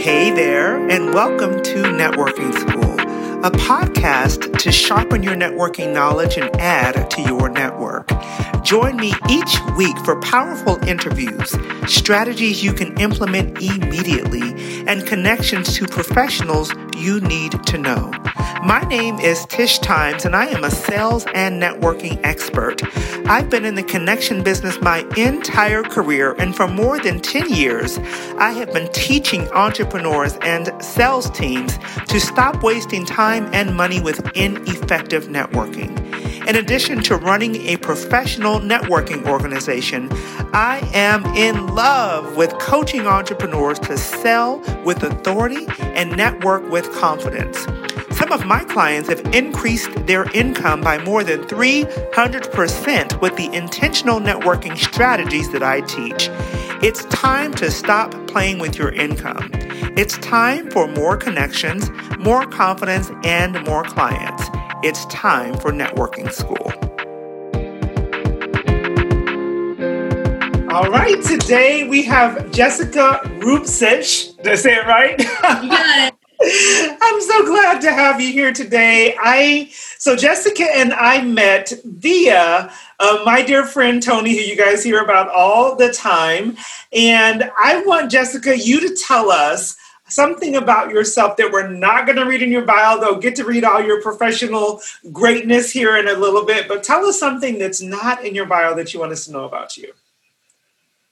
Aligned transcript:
Hey 0.00 0.30
there, 0.30 0.78
and 0.88 1.12
welcome 1.12 1.62
to 1.62 1.82
Networking 1.82 2.58
School, 2.58 2.98
a 3.44 3.50
podcast 3.50 4.58
to 4.60 4.72
sharpen 4.72 5.22
your 5.22 5.34
networking 5.34 5.92
knowledge 5.92 6.38
and 6.38 6.48
add 6.56 7.10
to 7.10 7.20
your 7.20 7.50
network. 7.50 8.08
Join 8.62 8.96
me 8.96 9.12
each 9.28 9.58
week 9.76 9.98
for 9.98 10.18
powerful 10.22 10.82
interviews, 10.88 11.54
strategies 11.86 12.64
you 12.64 12.72
can 12.72 12.98
implement 12.98 13.60
immediately, 13.60 14.86
and 14.86 15.06
connections 15.06 15.74
to 15.74 15.86
professionals 15.86 16.72
you 16.96 17.20
need 17.20 17.62
to 17.64 17.76
know. 17.76 18.10
My 18.64 18.82
name 18.82 19.18
is 19.18 19.46
Tish 19.46 19.78
Times, 19.78 20.26
and 20.26 20.36
I 20.36 20.44
am 20.48 20.64
a 20.64 20.70
sales 20.70 21.24
and 21.34 21.62
networking 21.62 22.20
expert. 22.22 22.82
I've 23.26 23.48
been 23.48 23.64
in 23.64 23.74
the 23.74 23.82
connection 23.82 24.42
business 24.42 24.78
my 24.82 24.98
entire 25.16 25.82
career, 25.82 26.34
and 26.38 26.54
for 26.54 26.68
more 26.68 26.98
than 27.00 27.20
10 27.20 27.48
years, 27.48 27.96
I 28.36 28.50
have 28.50 28.70
been 28.74 28.92
teaching 28.92 29.48
entrepreneurs 29.52 30.36
and 30.42 30.70
sales 30.82 31.30
teams 31.30 31.78
to 32.08 32.20
stop 32.20 32.62
wasting 32.62 33.06
time 33.06 33.48
and 33.54 33.74
money 33.74 33.98
with 33.98 34.30
ineffective 34.36 35.28
networking. 35.28 35.96
In 36.46 36.56
addition 36.56 37.02
to 37.04 37.16
running 37.16 37.56
a 37.66 37.78
professional 37.78 38.60
networking 38.60 39.26
organization, 39.26 40.10
I 40.52 40.86
am 40.92 41.24
in 41.34 41.68
love 41.74 42.36
with 42.36 42.52
coaching 42.58 43.06
entrepreneurs 43.06 43.78
to 43.80 43.96
sell 43.96 44.58
with 44.84 45.02
authority 45.02 45.66
and 45.78 46.14
network 46.14 46.68
with 46.70 46.92
confidence. 46.92 47.66
Some 48.20 48.32
of 48.32 48.44
my 48.44 48.62
clients 48.64 49.08
have 49.08 49.34
increased 49.34 50.06
their 50.06 50.30
income 50.32 50.82
by 50.82 50.98
more 50.98 51.24
than 51.24 51.40
300% 51.44 53.20
with 53.22 53.34
the 53.36 53.50
intentional 53.54 54.20
networking 54.20 54.76
strategies 54.76 55.50
that 55.52 55.62
I 55.62 55.80
teach. 55.80 56.28
It's 56.82 57.06
time 57.06 57.54
to 57.54 57.70
stop 57.70 58.12
playing 58.26 58.58
with 58.58 58.76
your 58.76 58.92
income. 58.92 59.50
It's 59.96 60.18
time 60.18 60.70
for 60.70 60.86
more 60.86 61.16
connections, 61.16 61.88
more 62.18 62.46
confidence, 62.46 63.10
and 63.24 63.64
more 63.64 63.84
clients. 63.84 64.50
It's 64.82 65.06
time 65.06 65.54
for 65.54 65.72
networking 65.72 66.30
school. 66.30 66.74
All 70.70 70.90
right, 70.90 71.22
today 71.24 71.88
we 71.88 72.02
have 72.02 72.52
Jessica 72.52 73.22
Rupcich. 73.38 74.36
Did 74.36 74.46
I 74.46 74.56
say 74.56 74.74
it 74.74 74.86
right? 74.86 75.18
You 75.18 75.70
got 75.70 76.12
it. 76.12 76.19
I'm 76.42 77.20
so 77.20 77.44
glad 77.44 77.82
to 77.82 77.92
have 77.92 78.20
you 78.20 78.32
here 78.32 78.52
today. 78.52 79.14
I 79.20 79.70
so 79.98 80.16
Jessica 80.16 80.64
and 80.64 80.94
I 80.94 81.22
met 81.22 81.72
via 81.84 82.72
uh, 82.98 83.22
my 83.26 83.42
dear 83.42 83.66
friend 83.66 84.02
Tony, 84.02 84.30
who 84.32 84.42
you 84.42 84.56
guys 84.56 84.82
hear 84.82 85.02
about 85.02 85.28
all 85.28 85.76
the 85.76 85.92
time, 85.92 86.56
and 86.94 87.50
I 87.62 87.82
want 87.84 88.10
Jessica 88.10 88.56
you 88.58 88.80
to 88.80 88.96
tell 89.06 89.30
us 89.30 89.76
something 90.08 90.56
about 90.56 90.90
yourself 90.90 91.36
that 91.36 91.52
we're 91.52 91.68
not 91.68 92.06
going 92.06 92.16
to 92.16 92.24
read 92.24 92.42
in 92.42 92.50
your 92.50 92.64
bio. 92.64 92.98
They'll 92.98 93.20
get 93.20 93.36
to 93.36 93.44
read 93.44 93.64
all 93.64 93.82
your 93.82 94.00
professional 94.00 94.80
greatness 95.12 95.70
here 95.70 95.96
in 95.98 96.08
a 96.08 96.14
little 96.14 96.46
bit, 96.46 96.68
but 96.68 96.82
tell 96.82 97.04
us 97.04 97.18
something 97.18 97.58
that's 97.58 97.82
not 97.82 98.24
in 98.24 98.34
your 98.34 98.46
bio 98.46 98.74
that 98.76 98.94
you 98.94 99.00
want 99.00 99.12
us 99.12 99.26
to 99.26 99.32
know 99.32 99.44
about 99.44 99.76
you. 99.76 99.92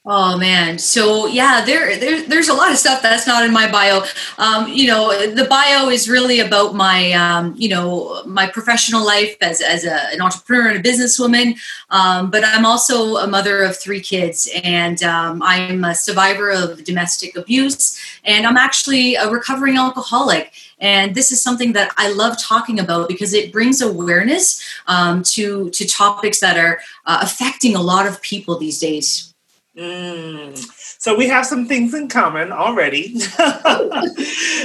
Oh 0.05 0.37
man, 0.37 0.79
so 0.79 1.27
yeah, 1.27 1.63
there, 1.65 1.99
there, 1.99 2.23
there's 2.25 2.47
a 2.47 2.53
lot 2.53 2.71
of 2.71 2.77
stuff 2.77 3.01
that's 3.01 3.27
not 3.27 3.43
in 3.43 3.51
my 3.51 3.69
bio. 3.69 4.03
Um, 4.37 4.71
you 4.71 4.87
know, 4.87 5.29
the 5.29 5.43
bio 5.43 5.89
is 5.89 6.09
really 6.09 6.39
about 6.39 6.73
my, 6.73 7.11
um, 7.11 7.53
you 7.57 7.67
know, 7.67 8.23
my 8.25 8.47
professional 8.47 9.05
life 9.05 9.35
as 9.41 9.59
as 9.61 9.83
a, 9.83 10.13
an 10.13 10.21
entrepreneur 10.21 10.69
and 10.69 10.79
a 10.79 10.89
businesswoman. 10.89 11.57
Um, 11.89 12.31
but 12.31 12.45
I'm 12.45 12.65
also 12.65 13.17
a 13.17 13.27
mother 13.27 13.61
of 13.61 13.77
three 13.77 13.99
kids, 13.99 14.49
and 14.63 15.03
um, 15.03 15.41
I'm 15.43 15.83
a 15.83 15.93
survivor 15.93 16.49
of 16.49 16.85
domestic 16.85 17.35
abuse, 17.35 17.99
and 18.23 18.47
I'm 18.47 18.57
actually 18.57 19.15
a 19.15 19.29
recovering 19.29 19.77
alcoholic. 19.77 20.53
And 20.79 21.13
this 21.13 21.33
is 21.33 21.41
something 21.41 21.73
that 21.73 21.93
I 21.97 22.09
love 22.13 22.39
talking 22.39 22.79
about 22.79 23.09
because 23.09 23.33
it 23.33 23.51
brings 23.51 23.81
awareness 23.81 24.65
um, 24.87 25.23
to 25.35 25.69
to 25.71 25.85
topics 25.85 26.39
that 26.39 26.57
are 26.57 26.79
uh, 27.05 27.19
affecting 27.21 27.75
a 27.75 27.81
lot 27.81 28.07
of 28.07 28.21
people 28.21 28.57
these 28.57 28.79
days. 28.79 29.28
Mm. 29.77 30.57
So 30.99 31.15
we 31.15 31.27
have 31.27 31.45
some 31.45 31.65
things 31.67 31.93
in 31.93 32.09
common 32.09 32.51
already. 32.51 33.13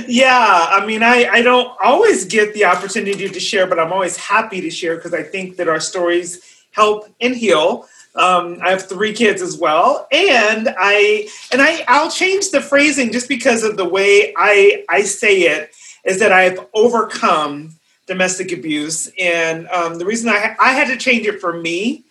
yeah, 0.09 0.67
I 0.71 0.85
mean, 0.87 1.03
I, 1.03 1.29
I 1.31 1.43
don't 1.43 1.77
always 1.83 2.25
get 2.25 2.55
the 2.55 2.65
opportunity 2.65 3.29
to 3.29 3.41
share, 3.41 3.67
but 3.67 3.79
I'm 3.79 3.93
always 3.93 4.17
happy 4.17 4.61
to 4.63 4.71
share 4.71 4.97
because 4.97 5.15
I 5.15 5.23
think 5.23 5.57
that 5.57 5.69
our 5.69 5.81
stories 5.81 6.41
help 6.73 7.07
and 7.21 7.37
heal. 7.37 7.87
Um, 8.17 8.59
I 8.63 8.71
have 8.71 8.89
three 8.89 9.13
kids 9.13 9.43
as 9.43 9.59
well, 9.59 10.07
and 10.13 10.69
I 10.79 11.29
and 11.51 11.61
I 11.61 11.85
I'll 11.89 12.11
change 12.11 12.51
the 12.51 12.61
phrasing 12.61 13.11
just 13.11 13.29
because 13.29 13.65
of 13.65 13.77
the 13.77 13.89
way 13.89 14.33
I 14.37 14.85
I 14.89 15.03
say 15.03 15.41
it 15.43 15.75
is 16.05 16.21
that 16.21 16.31
I've 16.31 16.65
overcome 16.75 17.75
domestic 18.07 18.53
abuse, 18.53 19.11
and 19.19 19.67
um, 19.69 19.99
the 19.99 20.07
reason 20.07 20.29
I 20.29 20.55
I 20.61 20.73
had 20.73 20.87
to 20.89 20.97
change 20.97 21.27
it 21.27 21.41
for 21.41 21.61
me 21.61 22.05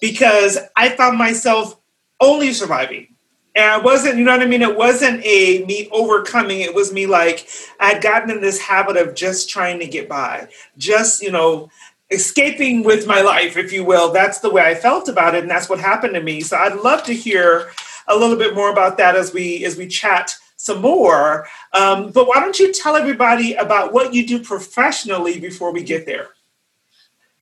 because 0.00 0.58
I 0.76 0.90
found 0.90 1.18
myself 1.18 1.76
only 2.20 2.52
surviving. 2.52 3.14
And 3.54 3.80
it 3.80 3.84
wasn't, 3.84 4.18
you 4.18 4.24
know 4.24 4.32
what 4.32 4.42
I 4.42 4.46
mean? 4.46 4.62
It 4.62 4.76
wasn't 4.76 5.24
a 5.24 5.64
me 5.66 5.88
overcoming. 5.90 6.60
It 6.60 6.74
was 6.74 6.92
me 6.92 7.06
like 7.06 7.48
I 7.80 7.88
had 7.94 8.02
gotten 8.02 8.30
in 8.30 8.40
this 8.40 8.60
habit 8.60 8.96
of 8.96 9.16
just 9.16 9.50
trying 9.50 9.80
to 9.80 9.86
get 9.86 10.08
by, 10.08 10.48
just, 10.76 11.22
you 11.22 11.32
know, 11.32 11.68
escaping 12.10 12.84
with 12.84 13.06
my 13.06 13.20
life, 13.20 13.56
if 13.56 13.72
you 13.72 13.84
will. 13.84 14.12
That's 14.12 14.38
the 14.38 14.50
way 14.50 14.62
I 14.62 14.74
felt 14.74 15.08
about 15.08 15.34
it, 15.34 15.42
and 15.42 15.50
that's 15.50 15.68
what 15.68 15.80
happened 15.80 16.14
to 16.14 16.22
me. 16.22 16.40
So 16.40 16.56
I'd 16.56 16.76
love 16.76 17.02
to 17.04 17.12
hear 17.12 17.70
a 18.06 18.16
little 18.16 18.36
bit 18.36 18.54
more 18.54 18.70
about 18.70 18.96
that 18.98 19.16
as 19.16 19.32
we 19.32 19.64
as 19.64 19.76
we 19.76 19.86
chat 19.86 20.34
some 20.56 20.80
more. 20.80 21.46
Um, 21.72 22.10
but 22.10 22.26
why 22.26 22.40
don't 22.40 22.58
you 22.58 22.72
tell 22.72 22.96
everybody 22.96 23.54
about 23.54 23.92
what 23.92 24.14
you 24.14 24.26
do 24.26 24.42
professionally 24.42 25.38
before 25.38 25.72
we 25.72 25.82
get 25.82 26.06
there? 26.06 26.28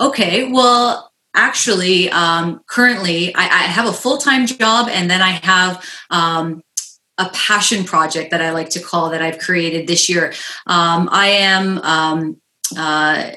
Okay, 0.00 0.50
well, 0.50 1.12
actually 1.36 2.10
um, 2.10 2.60
currently 2.66 3.34
I, 3.34 3.44
I, 3.44 3.62
have 3.68 3.86
a 3.86 3.92
full-time 3.92 4.46
job 4.46 4.88
and 4.88 5.10
then 5.10 5.22
i 5.22 5.30
have 5.42 5.84
um, 6.10 6.62
a 7.18 7.28
passion 7.30 7.84
project 7.84 8.30
that 8.32 8.42
i 8.42 8.50
like 8.50 8.70
to 8.70 8.80
call 8.80 9.10
that 9.10 9.22
i've 9.22 9.38
created 9.38 9.86
this 9.86 10.08
year. 10.08 10.32
Um, 10.66 11.08
i 11.12 11.28
am 11.28 11.78
um, 11.78 12.40
uh, 12.76 13.30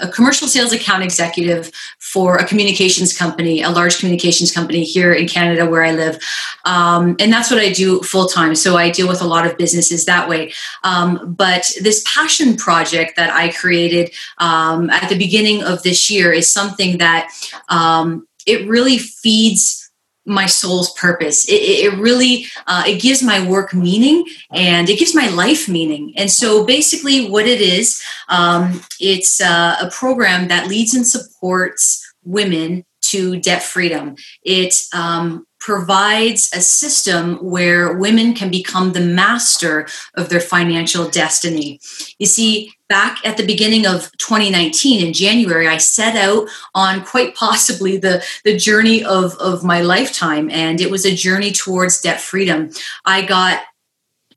a 0.00 0.08
commercial 0.08 0.48
sales 0.48 0.72
account 0.72 1.02
executive 1.02 1.70
for 1.98 2.36
a 2.36 2.46
communications 2.46 3.16
company, 3.16 3.62
a 3.62 3.70
large 3.70 3.98
communications 3.98 4.52
company 4.52 4.84
here 4.84 5.12
in 5.12 5.28
Canada 5.28 5.68
where 5.68 5.84
I 5.84 5.92
live. 5.92 6.18
Um, 6.64 7.16
and 7.18 7.32
that's 7.32 7.50
what 7.50 7.60
I 7.60 7.72
do 7.72 8.00
full 8.02 8.26
time. 8.26 8.54
So 8.54 8.76
I 8.76 8.90
deal 8.90 9.08
with 9.08 9.20
a 9.20 9.26
lot 9.26 9.46
of 9.46 9.56
businesses 9.56 10.04
that 10.04 10.28
way. 10.28 10.52
Um, 10.84 11.34
but 11.36 11.70
this 11.80 12.04
passion 12.06 12.56
project 12.56 13.16
that 13.16 13.30
I 13.30 13.50
created 13.50 14.12
um, 14.38 14.90
at 14.90 15.08
the 15.08 15.18
beginning 15.18 15.62
of 15.62 15.82
this 15.82 16.10
year 16.10 16.32
is 16.32 16.50
something 16.50 16.98
that 16.98 17.30
um, 17.68 18.26
it 18.46 18.68
really 18.68 18.98
feeds 18.98 19.87
my 20.28 20.46
soul's 20.46 20.92
purpose. 20.94 21.48
It, 21.48 21.54
it 21.54 21.98
really 21.98 22.46
uh, 22.66 22.84
it 22.86 23.00
gives 23.00 23.22
my 23.22 23.46
work 23.48 23.74
meaning 23.74 24.24
and 24.50 24.88
it 24.88 24.98
gives 24.98 25.14
my 25.14 25.28
life 25.28 25.68
meaning. 25.68 26.12
And 26.16 26.30
so 26.30 26.64
basically, 26.64 27.28
what 27.28 27.46
it 27.46 27.60
is, 27.60 28.02
um, 28.28 28.82
it's 29.00 29.40
uh, 29.40 29.76
a 29.80 29.90
program 29.90 30.48
that 30.48 30.68
leads 30.68 30.94
and 30.94 31.06
supports 31.06 32.04
women 32.24 32.84
to 33.00 33.40
debt 33.40 33.62
freedom. 33.62 34.16
It 34.42 34.74
um, 34.92 35.46
provides 35.60 36.50
a 36.54 36.60
system 36.60 37.36
where 37.36 37.96
women 37.96 38.34
can 38.34 38.50
become 38.50 38.92
the 38.92 39.00
master 39.00 39.86
of 40.14 40.28
their 40.28 40.40
financial 40.40 41.08
destiny. 41.08 41.80
You 42.18 42.26
see, 42.26 42.72
back 42.88 43.18
at 43.24 43.36
the 43.36 43.46
beginning 43.46 43.86
of 43.86 44.10
2019 44.18 45.06
in 45.06 45.12
January, 45.12 45.66
I 45.66 45.78
set 45.78 46.16
out 46.16 46.48
on 46.74 47.04
quite 47.04 47.34
possibly 47.34 47.96
the, 47.96 48.24
the 48.44 48.56
journey 48.56 49.04
of, 49.04 49.34
of 49.38 49.64
my 49.64 49.80
lifetime, 49.80 50.50
and 50.50 50.80
it 50.80 50.90
was 50.90 51.04
a 51.04 51.14
journey 51.14 51.52
towards 51.52 52.00
debt 52.00 52.20
freedom. 52.20 52.70
I 53.04 53.22
got 53.22 53.62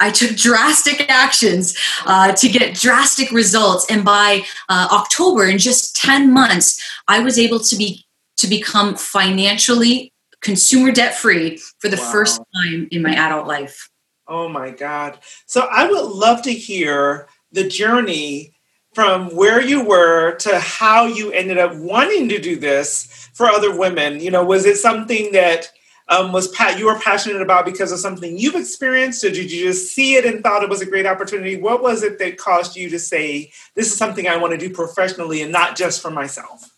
I 0.01 0.09
took 0.09 0.35
drastic 0.35 1.11
actions 1.11 1.77
uh, 2.07 2.33
to 2.33 2.49
get 2.49 2.73
drastic 2.73 3.31
results, 3.31 3.85
and 3.87 4.03
by 4.03 4.41
uh, 4.67 4.87
October, 4.91 5.45
in 5.45 5.59
just 5.59 5.95
ten 5.95 6.33
months, 6.33 6.81
I 7.07 7.19
was 7.19 7.37
able 7.37 7.59
to 7.59 7.75
be 7.75 8.03
to 8.41 8.47
become 8.47 8.95
financially 8.95 10.11
consumer 10.41 10.91
debt 10.91 11.15
free 11.15 11.57
for 11.79 11.87
the 11.87 11.97
wow. 11.97 12.11
first 12.11 12.41
time 12.55 12.87
in 12.91 13.01
my 13.01 13.13
adult 13.13 13.47
life. 13.47 13.89
Oh 14.27 14.49
my 14.49 14.71
God. 14.71 15.19
So 15.45 15.67
I 15.71 15.89
would 15.89 16.05
love 16.05 16.41
to 16.43 16.51
hear 16.51 17.27
the 17.51 17.67
journey 17.67 18.53
from 18.93 19.33
where 19.35 19.61
you 19.61 19.85
were 19.85 20.35
to 20.35 20.59
how 20.59 21.05
you 21.05 21.31
ended 21.31 21.57
up 21.57 21.75
wanting 21.75 22.29
to 22.29 22.39
do 22.39 22.55
this 22.55 23.29
for 23.33 23.45
other 23.45 23.77
women. 23.77 24.19
You 24.19 24.31
know, 24.31 24.43
was 24.43 24.65
it 24.65 24.77
something 24.77 25.31
that 25.31 25.71
um, 26.09 26.33
was 26.33 26.49
pa- 26.49 26.75
you 26.77 26.87
were 26.87 26.99
passionate 26.99 27.41
about 27.41 27.63
because 27.63 27.91
of 27.91 27.99
something 27.99 28.37
you've 28.37 28.55
experienced, 28.55 29.23
or 29.23 29.29
did 29.29 29.51
you 29.51 29.67
just 29.67 29.93
see 29.93 30.15
it 30.15 30.25
and 30.25 30.43
thought 30.43 30.63
it 30.63 30.69
was 30.69 30.81
a 30.81 30.85
great 30.85 31.05
opportunity? 31.05 31.55
What 31.55 31.81
was 31.81 32.03
it 32.03 32.19
that 32.19 32.37
caused 32.37 32.75
you 32.75 32.89
to 32.89 32.99
say, 32.99 33.51
"This 33.75 33.87
is 33.87 33.97
something 33.97 34.27
I 34.27 34.35
want 34.35 34.51
to 34.51 34.57
do 34.57 34.73
professionally 34.73 35.41
and 35.41 35.51
not 35.51 35.77
just 35.77 36.01
for 36.01 36.11
myself"? 36.11 36.70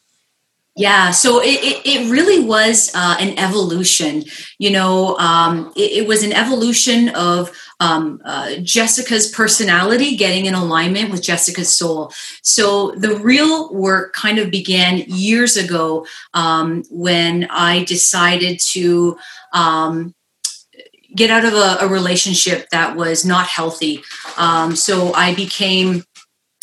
Yeah, 0.76 1.12
so 1.12 1.40
it, 1.40 1.60
it, 1.62 1.82
it 1.86 2.12
really 2.12 2.44
was 2.44 2.92
uh, 2.96 3.16
an 3.20 3.38
evolution. 3.38 4.24
You 4.58 4.72
know, 4.72 5.16
um, 5.18 5.72
it, 5.76 5.92
it, 6.04 6.08
was 6.08 6.24
an 6.24 6.34
evolution 6.34 7.10
of 7.10 7.56
um, 7.80 8.20
uh, 8.26 8.56
Jessica's 8.64 9.30
personality 9.30 10.16
getting 10.16 10.48
in 10.48 10.56
alignment 10.56 11.12
with 11.12 11.22
Jessica's 11.22 11.78
soul. 11.78 12.12
So 12.42 12.90
the 12.92 13.16
real 13.18 13.72
work 13.72 14.14
kind 14.14 14.40
of 14.40 14.50
began 14.50 15.04
years 15.08 15.58
ago 15.58 16.08
um, 16.34 16.84
when 16.90 17.46
I 17.52 17.84
decided 17.84 18.60
to 18.72 19.20
um, 19.54 20.16
get 21.16 21.30
out 21.30 21.46
of 21.46 21.54
a, 21.54 21.86
a, 21.86 21.88
relationship 21.88 22.70
that 22.72 22.96
was 22.96 23.24
not 23.24 23.46
healthy. 23.46 24.02
Um, 24.38 24.76
so 24.76 25.14
I 25.14 25.36
became 25.36 26.04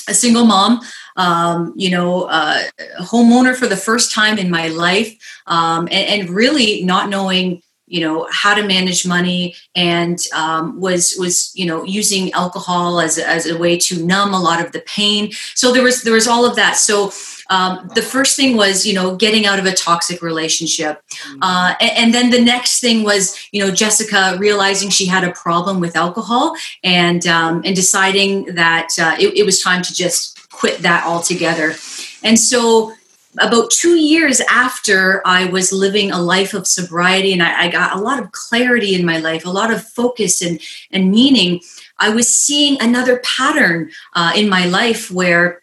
a 0.09 0.15
single 0.15 0.45
mom 0.45 0.81
um, 1.20 1.75
you 1.76 1.90
know, 1.90 2.22
uh, 2.22 2.62
homeowner 3.02 3.55
for 3.55 3.67
the 3.67 3.76
first 3.76 4.11
time 4.11 4.38
in 4.38 4.49
my 4.49 4.69
life, 4.69 5.14
um, 5.46 5.87
and, 5.90 6.22
and, 6.22 6.31
really 6.31 6.82
not 6.82 7.11
knowing, 7.11 7.61
you 7.87 8.00
know, 8.00 8.26
how 8.31 8.55
to 8.55 8.67
manage 8.67 9.06
money, 9.06 9.55
and 9.75 10.19
um, 10.34 10.81
was 10.81 11.14
was 11.19 11.52
you 11.55 11.67
know 11.67 11.84
using 11.84 12.32
alcohol 12.32 13.00
as 13.00 13.19
as 13.19 13.46
a 13.46 13.58
way 13.58 13.76
to 13.76 14.02
numb 14.02 14.32
a 14.32 14.40
lot 14.40 14.64
of 14.64 14.72
the 14.72 14.81
pain. 14.81 15.31
So 15.55 15.72
there 15.72 15.82
was 15.82 16.05
there 16.05 16.14
was 16.14 16.26
all 16.26 16.46
of 16.46 16.56
that. 16.56 16.76
So. 16.76 17.12
Um, 17.52 17.90
the 17.96 18.02
first 18.02 18.37
thing 18.37 18.56
was 18.56 18.87
you 18.87 18.94
know 18.94 19.17
getting 19.17 19.44
out 19.44 19.58
of 19.58 19.67
a 19.67 19.72
toxic 19.72 20.22
relationship 20.22 21.02
mm-hmm. 21.11 21.43
uh, 21.43 21.75
and, 21.81 21.90
and, 21.99 22.14
then 22.14 22.31
the 22.31 22.40
next 22.40 22.78
thing 22.78 23.02
was 23.02 23.37
you 23.50 23.61
know 23.61 23.72
jessica 23.72 24.37
realizing 24.38 24.88
she 24.88 25.06
had 25.06 25.25
a 25.25 25.32
problem 25.32 25.81
with 25.81 25.96
alcohol 25.96 26.55
and 26.84 27.26
um, 27.26 27.61
and 27.64 27.75
deciding 27.75 28.44
that 28.55 28.90
uh, 29.00 29.17
it, 29.19 29.37
it 29.37 29.44
was 29.44 29.61
time 29.61 29.82
to 29.82 29.93
just 29.93 30.40
quit 30.61 30.83
that 30.83 31.07
altogether. 31.07 31.75
And 32.23 32.39
so 32.39 32.93
about 33.39 33.71
two 33.71 33.97
years 33.97 34.41
after 34.51 35.27
I 35.27 35.47
was 35.47 35.73
living 35.73 36.11
a 36.11 36.21
life 36.21 36.53
of 36.53 36.67
sobriety 36.67 37.33
and 37.33 37.43
I, 37.43 37.62
I, 37.62 37.69
got 37.69 37.97
a 37.97 38.01
lot 38.01 38.21
of 38.21 38.33
clarity 38.33 38.95
in 38.95 39.07
my 39.07 39.19
life, 39.19 39.47
a 39.47 39.51
lot 39.51 39.73
of 39.73 39.83
focus 39.83 40.43
and, 40.43 40.61
and 40.91 41.11
meaning, 41.11 41.61
I 41.99 42.11
was 42.11 42.29
seeing 42.29 42.81
another 42.81 43.21
pattern 43.21 43.91
uh, 44.15 44.33
in 44.35 44.49
my 44.49 44.67
life 44.67 45.11
where 45.11 45.62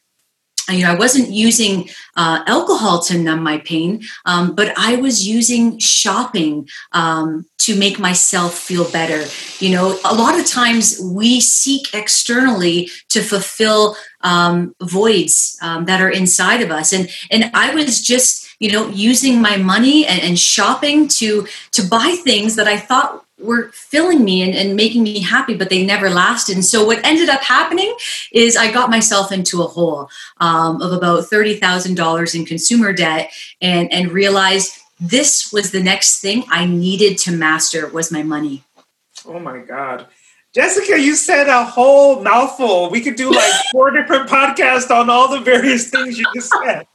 you 0.69 0.83
know, 0.83 0.91
I 0.91 0.95
wasn't 0.95 1.29
using 1.29 1.89
uh, 2.15 2.43
alcohol 2.45 3.01
to 3.03 3.17
numb 3.17 3.43
my 3.43 3.59
pain, 3.59 4.03
um, 4.25 4.55
but 4.55 4.73
I 4.77 4.97
was 4.97 5.27
using 5.27 5.79
shopping 5.79 6.67
um, 6.91 7.45
to 7.59 7.75
make 7.75 7.99
myself 7.99 8.53
feel 8.53 8.89
better. 8.91 9.25
You 9.59 9.71
know, 9.71 9.99
a 10.03 10.13
lot 10.13 10.39
of 10.39 10.45
times 10.45 10.99
we 11.01 11.39
seek 11.39 11.93
externally 11.93 12.89
to 13.09 13.21
fulfill 13.21 13.95
um, 14.21 14.75
voids 14.81 15.57
um, 15.61 15.85
that 15.85 16.01
are 16.01 16.09
inside 16.09 16.61
of 16.61 16.71
us, 16.71 16.91
and 16.91 17.09
and 17.31 17.51
I 17.53 17.73
was 17.73 18.01
just 18.01 18.47
you 18.59 18.71
know 18.71 18.89
using 18.89 19.41
my 19.41 19.57
money 19.57 20.05
and, 20.05 20.21
and 20.21 20.39
shopping 20.39 21.07
to 21.19 21.47
to 21.71 21.83
buy 21.83 22.17
things 22.23 22.55
that 22.55 22.67
I 22.67 22.77
thought 22.77 23.23
were 23.39 23.69
filling 23.73 24.23
me 24.23 24.41
and, 24.41 24.55
and, 24.55 24.75
making 24.75 25.03
me 25.03 25.19
happy, 25.19 25.55
but 25.55 25.69
they 25.69 25.85
never 25.85 26.09
lasted. 26.09 26.55
And 26.55 26.65
so 26.65 26.85
what 26.85 27.03
ended 27.05 27.29
up 27.29 27.41
happening 27.41 27.93
is 28.31 28.57
I 28.57 28.71
got 28.71 28.89
myself 28.89 29.31
into 29.31 29.61
a 29.61 29.67
hole 29.67 30.09
um, 30.37 30.81
of 30.81 30.91
about 30.91 31.25
thirty 31.25 31.55
thousand 31.55 31.95
dollars 31.95 32.33
in 32.33 32.45
consumer 32.45 32.93
debt, 32.93 33.31
and 33.61 33.91
and 33.93 34.11
realized 34.11 34.79
this 34.99 35.53
was 35.53 35.71
the 35.71 35.83
next 35.83 36.19
thing 36.19 36.43
I 36.49 36.65
needed 36.65 37.17
to 37.19 37.31
master 37.31 37.87
was 37.87 38.11
my 38.11 38.23
money. 38.23 38.63
Oh 39.25 39.39
my 39.39 39.59
god! 39.59 40.07
Jessica, 40.57 40.99
you 40.99 41.15
said 41.15 41.47
a 41.49 41.63
whole 41.63 42.23
mouthful. 42.23 42.89
We 42.89 42.99
could 42.99 43.15
do 43.15 43.29
like 43.29 43.53
four 43.71 43.91
different 43.91 44.27
podcasts 44.27 44.89
on 44.89 45.07
all 45.07 45.29
the 45.29 45.39
various 45.39 45.91
things 45.91 46.17
you 46.17 46.25
just 46.33 46.51
said. 46.63 46.87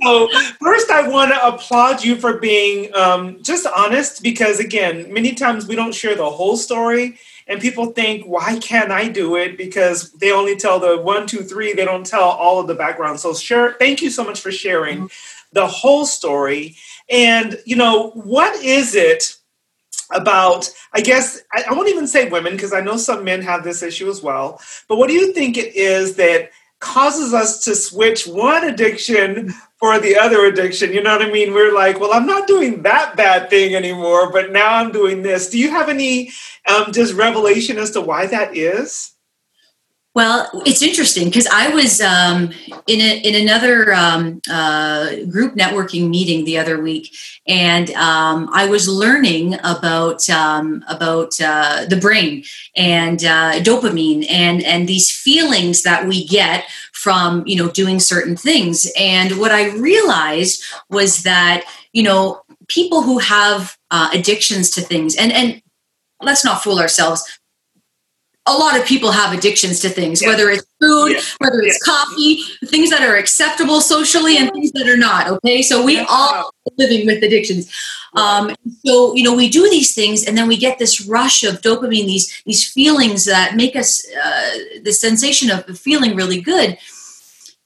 So, 0.00 0.28
first, 0.62 0.92
I 0.92 1.08
want 1.08 1.32
to 1.32 1.44
applaud 1.44 2.04
you 2.04 2.14
for 2.14 2.38
being 2.38 2.94
um, 2.94 3.42
just 3.42 3.66
honest 3.76 4.22
because, 4.22 4.60
again, 4.60 5.12
many 5.12 5.34
times 5.34 5.66
we 5.66 5.74
don't 5.74 5.92
share 5.92 6.14
the 6.14 6.30
whole 6.30 6.56
story, 6.56 7.18
and 7.48 7.60
people 7.60 7.86
think, 7.86 8.26
why 8.26 8.60
can't 8.60 8.92
I 8.92 9.08
do 9.08 9.34
it? 9.34 9.58
Because 9.58 10.12
they 10.12 10.30
only 10.30 10.54
tell 10.54 10.78
the 10.78 10.96
one, 10.96 11.26
two, 11.26 11.42
three, 11.42 11.72
they 11.72 11.84
don't 11.84 12.06
tell 12.06 12.22
all 12.22 12.60
of 12.60 12.68
the 12.68 12.76
background. 12.76 13.18
So, 13.18 13.34
sure, 13.34 13.72
thank 13.80 14.02
you 14.02 14.10
so 14.10 14.22
much 14.22 14.40
for 14.40 14.52
sharing 14.52 14.98
mm-hmm. 14.98 15.50
the 15.52 15.66
whole 15.66 16.06
story. 16.06 16.76
And, 17.10 17.58
you 17.66 17.74
know, 17.74 18.10
what 18.10 18.54
is 18.62 18.94
it? 18.94 19.36
About 20.10 20.68
i 20.92 21.00
guess 21.00 21.40
I, 21.52 21.64
I, 21.70 21.72
won't 21.72 21.88
even 21.88 22.06
say 22.06 22.28
women 22.28 22.52
because 22.52 22.72
i 22.72 22.80
know 22.80 22.96
some 22.96 23.24
men 23.24 23.42
have 23.42 23.64
this 23.64 23.82
issue 23.82 24.08
as 24.08 24.22
well 24.22 24.60
but 24.88 24.96
what 24.96 25.08
do 25.08 25.14
you 25.14 25.32
think 25.32 25.56
it 25.56 25.74
is 25.74 26.16
that 26.16 26.50
causes 26.80 27.32
us 27.32 27.64
to 27.64 27.74
switch 27.74 28.26
one 28.26 28.64
addiction 28.64 29.50
for 29.78 29.98
the 29.98 30.18
other 30.18 30.44
addiction? 30.44 30.92
You 30.92 31.02
know 31.02 31.16
what 31.16 31.26
i 31.26 31.30
mean? 31.30 31.54
We're 31.54 31.74
like 31.74 31.98
well 31.98 32.12
i'm 32.12 32.26
not 32.26 32.46
doing 32.46 32.82
that 32.82 33.16
bad 33.16 33.48
thing 33.48 33.74
anymore 33.74 34.30
but 34.30 34.52
now 34.52 34.74
i'm 34.74 34.92
doing 34.92 35.22
this. 35.22 35.48
Do 35.48 35.58
you 35.58 35.70
have 35.70 35.88
any 35.88 36.30
um, 36.68 36.92
just 36.92 37.14
revelation 37.14 37.78
as 37.78 37.90
to 37.92 38.00
why 38.00 38.26
that 38.26 38.56
is 38.56 39.13
well, 40.14 40.48
it's 40.64 40.80
interesting 40.80 41.26
because 41.26 41.48
I 41.48 41.70
was 41.70 42.00
um, 42.00 42.52
in 42.86 43.00
a, 43.00 43.18
in 43.18 43.34
another 43.34 43.92
um, 43.92 44.40
uh, 44.48 45.16
group 45.28 45.56
networking 45.56 46.08
meeting 46.08 46.44
the 46.44 46.56
other 46.56 46.80
week, 46.80 47.12
and 47.48 47.90
um, 47.90 48.48
I 48.52 48.66
was 48.66 48.88
learning 48.88 49.54
about 49.64 50.30
um, 50.30 50.84
about 50.88 51.40
uh, 51.40 51.86
the 51.86 51.96
brain 51.96 52.44
and 52.76 53.24
uh, 53.24 53.54
dopamine 53.54 54.24
and 54.30 54.62
and 54.62 54.88
these 54.88 55.10
feelings 55.10 55.82
that 55.82 56.06
we 56.06 56.24
get 56.28 56.64
from 56.92 57.44
you 57.44 57.56
know 57.56 57.68
doing 57.68 57.98
certain 57.98 58.36
things. 58.36 58.90
And 58.96 59.38
what 59.40 59.50
I 59.50 59.70
realized 59.70 60.62
was 60.90 61.24
that 61.24 61.64
you 61.92 62.04
know 62.04 62.40
people 62.68 63.02
who 63.02 63.18
have 63.18 63.76
uh, 63.90 64.10
addictions 64.12 64.70
to 64.70 64.80
things 64.80 65.16
and 65.16 65.32
and 65.32 65.60
let's 66.22 66.44
not 66.44 66.62
fool 66.62 66.78
ourselves 66.78 67.40
a 68.46 68.52
lot 68.52 68.78
of 68.78 68.84
people 68.84 69.10
have 69.10 69.36
addictions 69.36 69.80
to 69.80 69.88
things, 69.88 70.20
yeah. 70.20 70.28
whether 70.28 70.50
it's 70.50 70.66
food, 70.80 71.12
yeah. 71.12 71.20
whether 71.38 71.60
it's 71.60 71.78
yeah. 71.86 71.92
coffee, 71.92 72.42
things 72.66 72.90
that 72.90 73.02
are 73.02 73.16
acceptable 73.16 73.80
socially 73.80 74.36
and 74.36 74.52
things 74.52 74.70
that 74.72 74.86
are 74.86 74.98
not. 74.98 75.28
Okay. 75.28 75.62
So 75.62 75.82
we 75.82 75.98
all 76.00 76.50
living 76.76 77.06
with 77.06 77.22
addictions. 77.22 77.72
Um, 78.14 78.54
so, 78.84 79.14
you 79.14 79.22
know, 79.22 79.34
we 79.34 79.48
do 79.48 79.68
these 79.70 79.94
things 79.94 80.26
and 80.26 80.36
then 80.36 80.46
we 80.46 80.56
get 80.56 80.78
this 80.78 81.06
rush 81.06 81.42
of 81.42 81.62
dopamine, 81.62 82.06
these, 82.06 82.42
these 82.44 82.70
feelings 82.70 83.24
that 83.24 83.56
make 83.56 83.76
us, 83.76 84.06
uh, 84.10 84.50
the 84.82 84.92
sensation 84.92 85.50
of 85.50 85.78
feeling 85.78 86.14
really 86.14 86.40
good. 86.40 86.76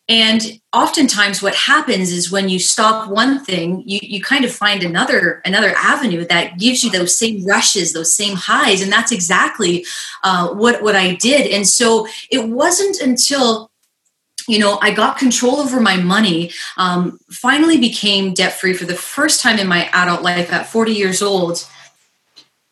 And 0.08 0.58
oftentimes 0.72 1.43
what 1.43 1.55
happens 1.55 2.10
is 2.10 2.32
when 2.32 2.49
you 2.49 2.58
stop 2.58 3.10
one 3.10 3.44
thing, 3.44 3.82
you, 3.84 4.00
you 4.02 4.22
kind 4.22 4.44
of 4.44 4.50
find 4.50 4.82
another 4.82 5.42
another 5.44 5.75
avenue 5.76 6.25
that 6.26 6.59
gives 6.59 6.83
you 6.83 6.90
those 6.90 7.16
same 7.16 7.44
rushes, 7.44 7.92
those 7.92 8.16
same 8.16 8.35
highs. 8.35 8.80
And 8.80 8.90
that's 8.90 9.12
exactly 9.12 9.85
uh, 10.25 10.49
what, 10.54 10.83
what 10.83 10.97
I 10.97 11.14
did. 11.14 11.50
And 11.50 11.66
so 11.66 12.09
it 12.30 12.49
wasn't 12.49 13.00
until 13.00 13.71
you 14.47 14.59
know 14.59 14.78
i 14.80 14.90
got 14.90 15.18
control 15.18 15.56
over 15.56 15.78
my 15.78 15.99
money 15.99 16.50
um, 16.78 17.18
finally 17.30 17.76
became 17.76 18.33
debt 18.33 18.54
free 18.54 18.73
for 18.73 18.87
the 18.87 18.94
first 18.94 19.42
time 19.42 19.59
in 19.59 19.66
my 19.66 19.90
adult 19.92 20.23
life 20.23 20.50
at 20.50 20.66
40 20.66 20.92
years 20.92 21.21
old 21.21 21.68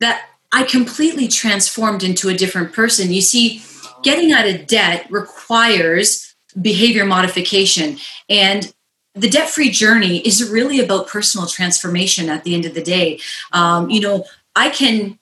that 0.01 0.27
i 0.53 0.63
completely 0.63 1.29
transformed 1.29 2.03
into 2.03 2.31
a 2.31 2.35
different 2.35 2.73
person 2.73 3.13
you 3.13 3.21
see 3.21 3.63
getting 4.03 4.33
out 4.33 4.49
of 4.49 4.67
debt 4.67 5.07
requires 5.11 6.26
behavior 6.61 7.05
modification. 7.05 7.99
And 8.29 8.73
the 9.15 9.31
debt 9.31 9.49
free 9.49 9.71
journey 9.71 10.19
is 10.19 10.51
really 10.51 10.81
about 10.81 11.09
personal 11.09 11.47
transformation 11.47 12.29
at 12.29 12.45
the 12.45 12.55
end 12.55 12.67
of 12.67 12.75
the 12.75 12.83
day. 12.83 13.19
Um, 13.53 13.89
you 13.91 14.01
know, 14.01 14.25
I 14.55 14.71
can 14.71 15.19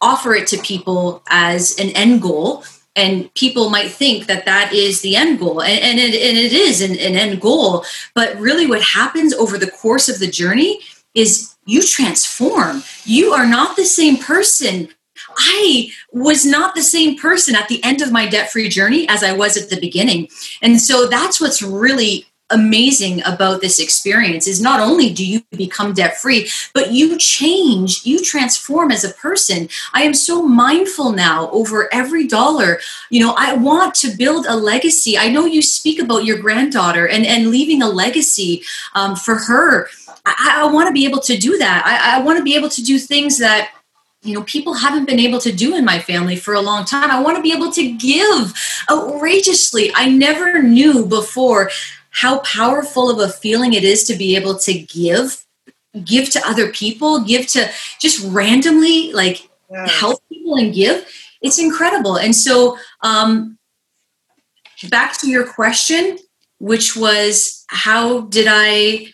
offer 0.00 0.34
it 0.34 0.46
to 0.48 0.58
people 0.58 1.22
as 1.28 1.78
an 1.78 1.90
end 1.90 2.22
goal. 2.22 2.64
And 2.94 3.32
people 3.34 3.68
might 3.68 3.90
think 3.90 4.26
that 4.26 4.46
that 4.46 4.72
is 4.72 5.02
the 5.02 5.16
end 5.16 5.38
goal, 5.38 5.60
and, 5.60 5.78
and, 5.80 5.98
it, 5.98 6.14
and 6.14 6.38
it 6.38 6.54
is 6.54 6.80
an, 6.80 6.92
an 6.92 7.14
end 7.14 7.42
goal. 7.42 7.84
But 8.14 8.34
really, 8.38 8.66
what 8.66 8.80
happens 8.80 9.34
over 9.34 9.58
the 9.58 9.70
course 9.70 10.08
of 10.08 10.18
the 10.18 10.26
journey 10.26 10.80
is 11.14 11.54
you 11.66 11.82
transform. 11.82 12.82
You 13.04 13.32
are 13.32 13.44
not 13.44 13.76
the 13.76 13.84
same 13.84 14.16
person 14.16 14.88
I 15.36 15.90
was 16.12 16.44
not 16.44 16.74
the 16.74 16.82
same 16.82 17.18
person 17.18 17.54
at 17.54 17.68
the 17.68 17.82
end 17.84 18.02
of 18.02 18.12
my 18.12 18.26
debt 18.26 18.50
free 18.50 18.68
journey 18.68 19.08
as 19.08 19.22
I 19.22 19.32
was 19.32 19.56
at 19.56 19.70
the 19.70 19.80
beginning. 19.80 20.28
And 20.62 20.80
so 20.80 21.06
that's 21.06 21.40
what's 21.40 21.62
really 21.62 22.26
amazing 22.50 23.22
about 23.24 23.60
this 23.60 23.80
experience 23.80 24.46
is 24.46 24.60
not 24.60 24.78
only 24.78 25.12
do 25.12 25.26
you 25.26 25.42
become 25.56 25.92
debt 25.92 26.16
free 26.16 26.48
but 26.74 26.92
you 26.92 27.18
change 27.18 28.06
you 28.06 28.22
transform 28.22 28.92
as 28.92 29.02
a 29.02 29.12
person. 29.14 29.68
I 29.94 30.02
am 30.02 30.14
so 30.14 30.42
mindful 30.42 31.10
now 31.12 31.50
over 31.50 31.92
every 31.92 32.26
dollar. 32.28 32.78
You 33.10 33.20
know 33.20 33.34
i 33.36 33.54
want 33.54 33.94
to 33.96 34.16
build 34.16 34.46
a 34.46 34.54
legacy. 34.54 35.18
I 35.18 35.28
know 35.28 35.44
you 35.44 35.60
speak 35.60 36.00
about 36.00 36.24
your 36.24 36.38
granddaughter 36.38 37.08
and 37.08 37.26
and 37.26 37.50
leaving 37.50 37.82
a 37.82 37.88
legacy 37.88 38.62
um, 38.94 39.16
for 39.16 39.34
her. 39.34 39.88
I, 40.24 40.62
I 40.62 40.72
want 40.72 40.88
to 40.88 40.92
be 40.92 41.04
able 41.04 41.20
to 41.20 41.36
do 41.36 41.58
that. 41.58 41.82
I, 41.84 42.18
I 42.18 42.22
want 42.22 42.38
to 42.38 42.44
be 42.44 42.54
able 42.54 42.68
to 42.70 42.82
do 42.82 42.98
things 42.98 43.38
that 43.38 43.70
you 44.22 44.34
know 44.34 44.42
people 44.42 44.74
haven't 44.74 45.06
been 45.06 45.20
able 45.20 45.38
to 45.40 45.52
do 45.52 45.76
in 45.76 45.84
my 45.84 45.98
family 45.98 46.36
for 46.36 46.54
a 46.54 46.60
long 46.60 46.84
time. 46.84 47.10
I 47.10 47.20
want 47.20 47.36
to 47.36 47.42
be 47.42 47.52
able 47.52 47.70
to 47.72 47.92
give 47.92 48.54
outrageously. 48.90 49.92
I 49.94 50.08
never 50.08 50.62
knew 50.62 51.06
before 51.06 51.70
how 52.10 52.38
powerful 52.40 53.10
of 53.10 53.18
a 53.18 53.32
feeling 53.32 53.74
it 53.74 53.84
is 53.84 54.04
to 54.04 54.16
be 54.16 54.36
able 54.36 54.58
to 54.60 54.78
give 54.78 55.44
give 56.04 56.28
to 56.30 56.46
other 56.46 56.70
people 56.72 57.24
give 57.24 57.46
to 57.46 57.70
just 58.00 58.22
randomly 58.30 59.12
like 59.12 59.48
yes. 59.70 59.90
help 59.98 60.22
people 60.28 60.56
and 60.56 60.74
give. 60.74 61.06
It's 61.40 61.58
incredible. 61.58 62.16
And 62.16 62.34
so 62.34 62.78
um 63.02 63.58
back 64.90 65.18
to 65.18 65.28
your 65.28 65.46
question 65.46 66.18
which 66.58 66.96
was 66.96 67.64
how 67.68 68.20
did 68.22 68.46
i 68.48 69.06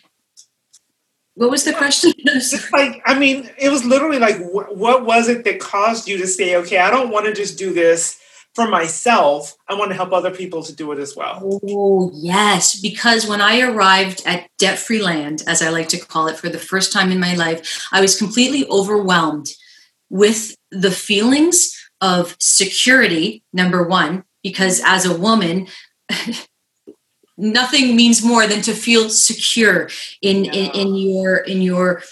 what 1.35 1.49
was 1.49 1.63
the 1.63 1.73
question? 1.73 2.13
Like, 2.71 3.01
I 3.05 3.17
mean, 3.17 3.49
it 3.57 3.69
was 3.69 3.85
literally 3.85 4.19
like, 4.19 4.37
wh- 4.37 4.75
what 4.75 5.05
was 5.05 5.29
it 5.29 5.43
that 5.45 5.59
caused 5.59 6.07
you 6.07 6.17
to 6.17 6.27
say, 6.27 6.55
okay, 6.57 6.77
I 6.77 6.89
don't 6.89 7.11
want 7.11 7.25
to 7.25 7.33
just 7.33 7.57
do 7.57 7.73
this 7.73 8.19
for 8.53 8.67
myself. 8.67 9.55
I 9.67 9.75
want 9.75 9.91
to 9.91 9.95
help 9.95 10.11
other 10.11 10.31
people 10.31 10.63
to 10.63 10.75
do 10.75 10.91
it 10.91 10.99
as 10.99 11.15
well. 11.15 11.59
Oh, 11.67 12.11
yes. 12.13 12.79
Because 12.79 13.27
when 13.27 13.41
I 13.41 13.61
arrived 13.61 14.23
at 14.25 14.49
debt 14.59 14.79
free 14.79 15.01
land, 15.01 15.43
as 15.47 15.61
I 15.61 15.69
like 15.69 15.89
to 15.89 15.99
call 15.99 16.27
it, 16.27 16.37
for 16.37 16.49
the 16.49 16.59
first 16.59 16.91
time 16.93 17.11
in 17.11 17.19
my 17.19 17.35
life, 17.35 17.87
I 17.91 18.01
was 18.01 18.17
completely 18.17 18.67
overwhelmed 18.67 19.49
with 20.09 20.55
the 20.71 20.91
feelings 20.91 21.75
of 22.01 22.35
security, 22.39 23.43
number 23.53 23.83
one, 23.83 24.23
because 24.43 24.81
as 24.85 25.05
a 25.05 25.17
woman, 25.17 25.67
nothing 27.37 27.95
means 27.95 28.23
more 28.23 28.47
than 28.47 28.61
to 28.61 28.73
feel 28.73 29.09
secure 29.09 29.89
in, 30.21 30.45
in, 30.45 30.71
in 30.71 30.95
your 30.95 31.37
in 31.37 31.61
your 31.61 32.03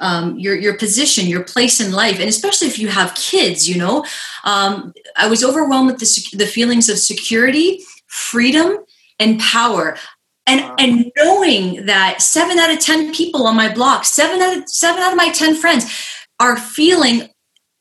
um, 0.00 0.38
your 0.38 0.56
your 0.56 0.74
position, 0.74 1.26
your 1.26 1.44
place 1.44 1.80
in 1.80 1.92
life, 1.92 2.18
and 2.18 2.28
especially 2.28 2.68
if 2.68 2.78
you 2.78 2.88
have 2.88 3.14
kids. 3.14 3.68
You 3.68 3.78
know, 3.78 4.04
um, 4.44 4.92
I 5.16 5.28
was 5.28 5.44
overwhelmed 5.44 5.90
with 5.90 6.00
the 6.00 6.36
the 6.36 6.46
feelings 6.46 6.88
of 6.88 6.98
security, 6.98 7.82
freedom, 8.06 8.78
and 9.18 9.40
power. 9.40 9.96
And, 10.46 10.62
wow. 10.62 10.76
and 10.78 11.12
knowing 11.16 11.86
that 11.86 12.22
seven 12.22 12.58
out 12.58 12.72
of 12.72 12.80
ten 12.80 13.14
people 13.14 13.46
on 13.46 13.54
my 13.54 13.72
block, 13.72 14.04
seven 14.04 14.40
out 14.40 14.56
of 14.56 14.68
seven 14.68 15.00
out 15.00 15.12
of 15.12 15.16
my 15.16 15.28
ten 15.28 15.54
friends, 15.54 15.84
are 16.40 16.56
feeling 16.56 17.28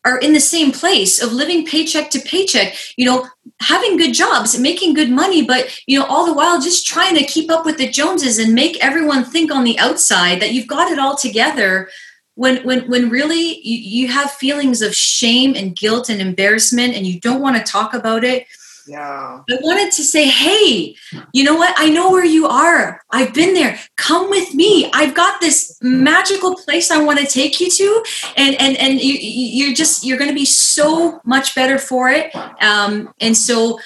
are 0.06 0.18
in 0.20 0.34
the 0.34 0.40
same 0.40 0.72
place 0.72 1.22
of 1.22 1.34
living 1.34 1.66
paycheck 1.66 2.10
to 2.10 2.20
paycheck 2.20 2.74
you 2.96 3.06
know 3.06 3.28
having 3.62 3.98
good 3.98 4.14
jobs 4.14 4.58
making 4.58 4.94
good 4.94 5.12
money 5.12 5.44
but 5.46 5.78
you 5.86 6.00
know 6.00 6.06
all 6.06 6.26
the 6.26 6.34
while 6.34 6.62
just 6.62 6.88
trying 6.88 7.16
to 7.16 7.26
keep 7.26 7.52
up 7.52 7.66
with 7.66 7.78
the 7.78 7.90
joneses 7.90 8.40
and 8.40 8.54
make 8.54 8.84
everyone 8.84 9.24
think 9.24 9.52
on 9.52 9.64
the 9.64 9.78
outside 9.80 10.42
that 10.42 10.54
you've 10.54 10.68
got 10.68 10.92
it 10.92 11.00
all 11.00 11.16
together. 11.16 11.90
When 12.36 12.64
when 12.64 12.90
when 12.90 13.10
really 13.10 13.60
you, 13.68 13.78
you 13.78 14.08
have 14.08 14.32
feelings 14.32 14.82
of 14.82 14.96
shame 14.96 15.56
and 15.56 15.76
guilt 15.76 16.10
and 16.10 16.22
embarrassment 16.22 16.96
and 16.96 17.06
you 17.06 17.20
don't 17.20 17.42
want 17.42 17.58
to 17.58 17.72
talk 17.72 17.94
about 17.94 18.24
it 18.24 18.48
yeah. 18.90 19.44
I 19.50 19.58
wanted 19.62 19.92
to 19.94 20.04
say, 20.04 20.28
hey, 20.28 20.96
you 21.32 21.44
know 21.44 21.56
what? 21.56 21.74
I 21.78 21.90
know 21.90 22.12
where 22.12 22.26
you 22.26 22.48
are. 22.48 23.02
I've 23.12 23.34
been 23.34 23.54
there. 23.54 23.80
Come 23.98 24.30
with 24.30 24.54
me. 24.56 24.90
I've 24.94 25.14
got 25.14 25.40
this 25.40 25.78
magical 25.82 26.56
place 26.56 26.90
I 26.90 27.04
want 27.04 27.20
to 27.20 27.26
take 27.26 27.60
you 27.60 27.70
to, 27.70 28.04
and 28.36 28.60
and 28.60 28.76
and 28.78 29.00
you, 29.00 29.14
you're 29.14 29.76
just 29.76 30.04
you're 30.04 30.18
going 30.18 30.30
to 30.30 30.36
be 30.36 30.46
so 30.46 31.22
much 31.24 31.54
better 31.54 31.78
for 31.78 32.10
it. 32.10 32.36
Um, 32.62 33.14
and 33.22 33.38
so 33.38 33.80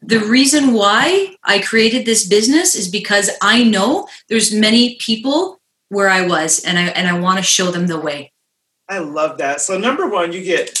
the 0.00 0.20
reason 0.20 0.72
why 0.72 1.34
I 1.42 1.60
created 1.60 2.06
this 2.06 2.26
business 2.26 2.76
is 2.76 2.88
because 2.88 3.30
I 3.42 3.64
know 3.64 4.06
there's 4.28 4.54
many 4.54 4.96
people 4.96 5.60
where 5.88 6.08
I 6.08 6.26
was, 6.26 6.64
and 6.64 6.78
I 6.78 6.84
and 6.88 7.08
I 7.08 7.18
want 7.18 7.38
to 7.38 7.42
show 7.42 7.70
them 7.72 7.88
the 7.88 8.00
way. 8.00 8.32
I 8.88 8.98
love 8.98 9.38
that. 9.38 9.60
So 9.60 9.76
number 9.76 10.08
one, 10.08 10.32
you 10.32 10.44
get 10.44 10.78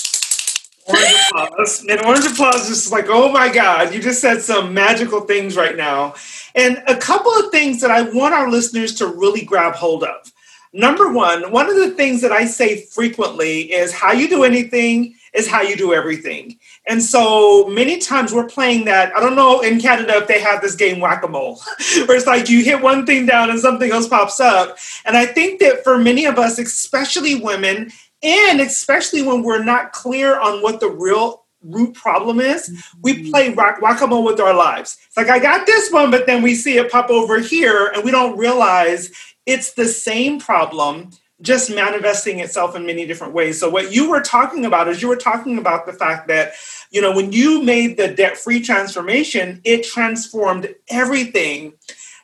orange 0.88 1.14
applause. 1.30 1.84
And 1.88 2.00
orange 2.04 2.26
applause 2.26 2.70
is 2.70 2.90
like, 2.92 3.06
oh 3.08 3.30
my 3.30 3.52
God, 3.52 3.94
you 3.94 4.00
just 4.00 4.20
said 4.20 4.42
some 4.42 4.74
magical 4.74 5.22
things 5.22 5.56
right 5.56 5.76
now. 5.76 6.14
And 6.54 6.82
a 6.86 6.96
couple 6.96 7.32
of 7.32 7.50
things 7.50 7.80
that 7.80 7.90
I 7.90 8.02
want 8.02 8.34
our 8.34 8.50
listeners 8.50 8.94
to 8.96 9.06
really 9.06 9.44
grab 9.44 9.74
hold 9.74 10.04
of. 10.04 10.32
Number 10.72 11.10
one, 11.10 11.50
one 11.52 11.70
of 11.70 11.76
the 11.76 11.90
things 11.90 12.20
that 12.22 12.32
I 12.32 12.44
say 12.44 12.82
frequently 12.82 13.72
is 13.72 13.92
how 13.92 14.12
you 14.12 14.28
do 14.28 14.44
anything 14.44 15.14
is 15.36 15.48
how 15.48 15.62
you 15.62 15.76
do 15.76 15.92
everything. 15.92 16.58
And 16.86 17.02
so 17.02 17.66
many 17.66 17.98
times 17.98 18.32
we're 18.32 18.48
playing 18.48 18.86
that. 18.86 19.14
I 19.14 19.20
don't 19.20 19.36
know 19.36 19.60
in 19.60 19.80
Canada 19.80 20.16
if 20.16 20.28
they 20.28 20.40
have 20.40 20.62
this 20.62 20.74
game 20.74 20.98
whack 21.00 21.22
a 21.22 21.28
mole, 21.28 21.60
where 22.06 22.16
it's 22.16 22.26
like 22.26 22.48
you 22.48 22.64
hit 22.64 22.80
one 22.80 23.06
thing 23.06 23.26
down 23.26 23.50
and 23.50 23.60
something 23.60 23.90
else 23.90 24.08
pops 24.08 24.40
up. 24.40 24.78
And 25.04 25.16
I 25.16 25.26
think 25.26 25.60
that 25.60 25.84
for 25.84 25.98
many 25.98 26.24
of 26.24 26.38
us, 26.38 26.58
especially 26.58 27.34
women, 27.34 27.92
and 28.22 28.60
especially 28.60 29.22
when 29.22 29.42
we're 29.42 29.64
not 29.64 29.92
clear 29.92 30.38
on 30.38 30.62
what 30.62 30.80
the 30.80 30.90
real 30.90 31.44
root 31.62 31.94
problem 31.94 32.40
is, 32.40 32.84
we 33.02 33.14
mm-hmm. 33.14 33.30
play 33.30 33.54
rock 33.54 33.80
whack-a-mole 33.82 34.24
with 34.24 34.40
our 34.40 34.54
lives. 34.54 34.98
It's 35.06 35.16
like 35.16 35.28
I 35.28 35.38
got 35.38 35.66
this 35.66 35.90
one, 35.90 36.10
but 36.10 36.26
then 36.26 36.42
we 36.42 36.54
see 36.54 36.78
it 36.78 36.90
pop 36.90 37.10
over 37.10 37.40
here, 37.40 37.90
and 37.94 38.04
we 38.04 38.10
don't 38.10 38.38
realize 38.38 39.10
it's 39.46 39.72
the 39.74 39.86
same 39.86 40.38
problem, 40.40 41.10
just 41.42 41.74
manifesting 41.74 42.40
itself 42.40 42.74
in 42.74 42.86
many 42.86 43.06
different 43.06 43.34
ways. 43.34 43.60
So 43.60 43.68
what 43.68 43.92
you 43.92 44.08
were 44.08 44.22
talking 44.22 44.64
about 44.64 44.88
is 44.88 45.02
you 45.02 45.08
were 45.08 45.16
talking 45.16 45.58
about 45.58 45.86
the 45.86 45.92
fact 45.92 46.28
that, 46.28 46.52
you 46.90 47.02
know, 47.02 47.14
when 47.14 47.32
you 47.32 47.62
made 47.62 47.96
the 47.96 48.08
debt-free 48.08 48.62
transformation, 48.62 49.60
it 49.64 49.84
transformed 49.84 50.74
everything. 50.88 51.74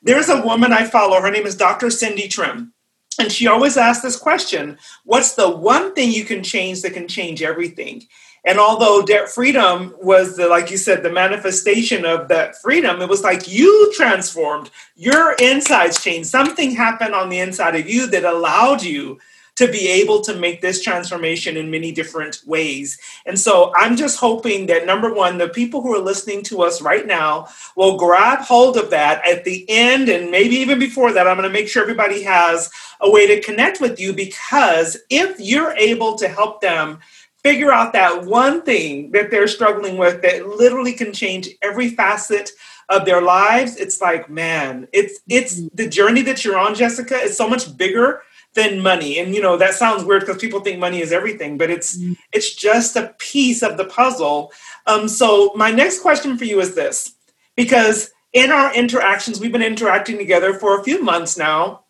There's 0.02 0.28
a 0.28 0.42
woman 0.42 0.72
I 0.72 0.84
follow, 0.84 1.20
her 1.20 1.30
name 1.30 1.46
is 1.46 1.56
Dr. 1.56 1.90
Cindy 1.90 2.28
Trimm. 2.28 2.72
And 3.18 3.30
she 3.30 3.46
always 3.46 3.76
asked 3.76 4.02
this 4.02 4.16
question 4.16 4.78
What's 5.04 5.34
the 5.34 5.50
one 5.50 5.94
thing 5.94 6.12
you 6.12 6.24
can 6.24 6.42
change 6.42 6.82
that 6.82 6.94
can 6.94 7.08
change 7.08 7.42
everything? 7.42 8.06
And 8.44 8.58
although 8.58 9.06
debt 9.06 9.28
freedom 9.28 9.94
was 10.00 10.36
the, 10.36 10.48
like 10.48 10.70
you 10.70 10.76
said, 10.76 11.02
the 11.02 11.12
manifestation 11.12 12.04
of 12.04 12.26
that 12.28 12.60
freedom, 12.60 13.00
it 13.00 13.08
was 13.08 13.22
like 13.22 13.46
you 13.46 13.92
transformed, 13.94 14.70
your 14.96 15.36
insides 15.38 16.02
changed. 16.02 16.28
Something 16.28 16.72
happened 16.72 17.14
on 17.14 17.28
the 17.28 17.38
inside 17.38 17.76
of 17.76 17.88
you 17.88 18.08
that 18.08 18.24
allowed 18.24 18.82
you 18.82 19.20
to 19.56 19.68
be 19.68 19.86
able 19.88 20.22
to 20.22 20.34
make 20.34 20.60
this 20.60 20.82
transformation 20.82 21.56
in 21.56 21.70
many 21.70 21.92
different 21.92 22.40
ways. 22.46 22.98
And 23.26 23.38
so 23.38 23.72
I'm 23.76 23.96
just 23.96 24.18
hoping 24.18 24.66
that 24.66 24.86
number 24.86 25.12
one, 25.12 25.36
the 25.36 25.48
people 25.48 25.82
who 25.82 25.94
are 25.94 26.02
listening 26.02 26.42
to 26.44 26.62
us 26.62 26.80
right 26.80 27.06
now 27.06 27.48
will 27.76 27.98
grab 27.98 28.40
hold 28.40 28.76
of 28.76 28.90
that 28.90 29.26
at 29.28 29.44
the 29.44 29.66
end 29.68 30.08
and 30.08 30.30
maybe 30.30 30.56
even 30.56 30.78
before 30.78 31.12
that. 31.12 31.26
I'm 31.26 31.36
going 31.36 31.48
to 31.48 31.52
make 31.52 31.68
sure 31.68 31.82
everybody 31.82 32.22
has 32.22 32.70
a 33.00 33.10
way 33.10 33.26
to 33.26 33.42
connect 33.42 33.80
with 33.80 34.00
you 34.00 34.14
because 34.14 34.96
if 35.10 35.38
you're 35.38 35.72
able 35.72 36.16
to 36.16 36.28
help 36.28 36.62
them 36.62 37.00
figure 37.42 37.72
out 37.72 37.92
that 37.92 38.24
one 38.24 38.62
thing 38.62 39.10
that 39.10 39.30
they're 39.30 39.48
struggling 39.48 39.98
with 39.98 40.22
that 40.22 40.46
literally 40.46 40.92
can 40.92 41.12
change 41.12 41.48
every 41.60 41.88
facet 41.88 42.50
of 42.88 43.04
their 43.04 43.22
lives 43.22 43.76
it's 43.76 44.00
like 44.00 44.28
man 44.28 44.86
it's 44.92 45.20
it's 45.28 45.56
mm-hmm. 45.56 45.74
the 45.74 45.88
journey 45.88 46.22
that 46.22 46.44
you're 46.44 46.58
on 46.58 46.74
jessica 46.74 47.16
is 47.16 47.36
so 47.36 47.48
much 47.48 47.76
bigger 47.76 48.22
than 48.54 48.80
money 48.80 49.18
and 49.18 49.34
you 49.34 49.40
know 49.40 49.56
that 49.56 49.74
sounds 49.74 50.04
weird 50.04 50.20
because 50.20 50.40
people 50.40 50.60
think 50.60 50.78
money 50.78 51.00
is 51.00 51.12
everything 51.12 51.56
but 51.56 51.70
it's 51.70 51.96
mm. 51.96 52.16
it's 52.32 52.54
just 52.54 52.96
a 52.96 53.14
piece 53.18 53.62
of 53.62 53.76
the 53.76 53.84
puzzle 53.84 54.52
um, 54.86 55.08
so 55.08 55.52
my 55.54 55.70
next 55.70 56.00
question 56.00 56.36
for 56.36 56.44
you 56.44 56.60
is 56.60 56.74
this 56.74 57.14
because 57.56 58.10
in 58.32 58.50
our 58.50 58.74
interactions 58.74 59.40
we've 59.40 59.52
been 59.52 59.62
interacting 59.62 60.18
together 60.18 60.52
for 60.54 60.78
a 60.78 60.84
few 60.84 61.02
months 61.02 61.38
now 61.38 61.82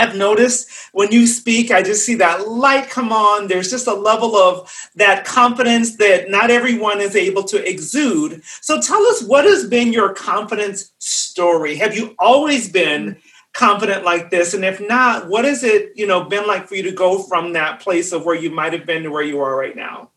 I've 0.00 0.16
noticed 0.16 0.70
when 0.92 1.12
you 1.12 1.26
speak, 1.26 1.70
I 1.70 1.82
just 1.82 2.06
see 2.06 2.14
that 2.16 2.48
light 2.48 2.88
come 2.88 3.12
on. 3.12 3.48
There's 3.48 3.70
just 3.70 3.86
a 3.86 3.92
level 3.92 4.34
of 4.34 4.72
that 4.94 5.26
confidence 5.26 5.96
that 5.98 6.30
not 6.30 6.50
everyone 6.50 7.02
is 7.02 7.14
able 7.14 7.44
to 7.44 7.68
exude. 7.68 8.42
So 8.62 8.80
tell 8.80 9.02
us 9.08 9.22
what 9.22 9.44
has 9.44 9.66
been 9.66 9.92
your 9.92 10.14
confidence 10.14 10.92
story? 10.98 11.76
Have 11.76 11.94
you 11.94 12.14
always 12.18 12.70
been 12.70 13.18
confident 13.52 14.04
like 14.04 14.30
this? 14.30 14.54
And 14.54 14.64
if 14.64 14.80
not 14.80 15.28
what 15.28 15.44
has 15.44 15.64
it 15.64 15.92
you 15.96 16.06
know 16.06 16.24
been 16.24 16.46
like 16.46 16.68
for 16.68 16.74
you 16.74 16.82
to 16.84 16.92
go 16.92 17.22
from 17.22 17.52
that 17.54 17.80
place 17.80 18.12
of 18.12 18.24
where 18.24 18.36
you 18.36 18.50
might 18.50 18.72
have 18.72 18.86
been 18.86 19.02
to 19.02 19.10
where 19.10 19.22
you 19.22 19.40
are 19.40 19.56
right 19.56 19.76
now? 19.76 20.10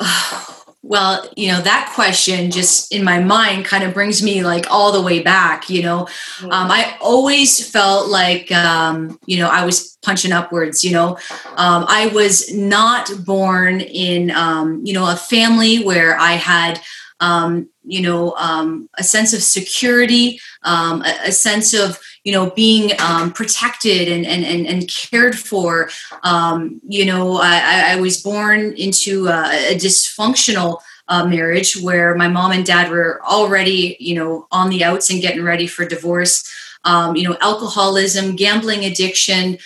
Well 0.84 1.30
you 1.36 1.46
know 1.46 1.60
that 1.60 1.92
question 1.94 2.50
just 2.50 2.92
in 2.92 3.04
my 3.04 3.20
mind 3.20 3.64
kind 3.64 3.84
of 3.84 3.94
brings 3.94 4.20
me 4.20 4.42
like 4.42 4.66
all 4.68 4.90
the 4.90 5.00
way 5.00 5.22
back 5.22 5.70
you 5.70 5.80
know? 5.80 6.04
Mm-hmm. 6.38 6.50
um, 6.50 6.70
i 6.72 6.96
always 7.00 7.70
felt 7.70 8.08
like 8.08 8.50
um, 8.50 9.16
you 9.24 9.38
know 9.38 9.48
i 9.48 9.64
was 9.64 9.96
punching 10.02 10.32
upwards 10.32 10.82
you 10.82 10.90
know? 10.90 11.16
Um, 11.56 11.86
i 11.88 12.10
was 12.12 12.52
not 12.52 13.10
born 13.24 13.80
in 13.80 14.32
um, 14.32 14.82
you 14.84 14.92
know 14.92 15.08
a 15.08 15.16
family 15.16 15.84
where 15.84 16.18
i 16.18 16.32
had 16.32 16.80
um, 17.22 17.68
you 17.84 18.02
know 18.02 18.34
um, 18.36 18.90
a 18.98 19.04
sense 19.04 19.32
of 19.32 19.42
security 19.42 20.40
um, 20.64 21.02
a, 21.02 21.28
a, 21.28 21.32
sense 21.32 21.72
of 21.72 21.98
you 22.24 22.32
know 22.32 22.50
being 22.50 22.90
um, 23.00 23.32
protected 23.32 24.08
and, 24.08 24.26
and, 24.26 24.44
and, 24.44 24.66
and 24.66 24.88
cared 24.88 25.38
for. 25.38 25.88
Um, 26.24 26.80
you 26.86 27.06
know 27.06 27.36
I, 27.40 27.92
I, 27.92 27.96
was 27.96 28.20
born 28.20 28.74
into 28.76 29.28
a, 29.28 29.72
a 29.72 29.74
dysfunctional 29.76 30.80
uh, 31.08 31.24
marriage 31.24 31.80
where 31.80 32.14
my 32.16 32.28
mom 32.28 32.50
and 32.50 32.66
dad 32.66 32.90
were 32.90 33.22
already 33.24 33.96
you 34.00 34.16
know 34.16 34.48
on 34.50 34.68
the 34.68 34.82
outs 34.82 35.08
and 35.08 35.22
getting 35.22 35.44
ready 35.44 35.66
for 35.66 35.86
divorce. 35.86 36.44
Um, 36.84 37.14
you 37.14 37.28
know 37.28 37.36
alcoholism 37.40 38.34
gambling 38.34 38.84
addiction 38.84 39.58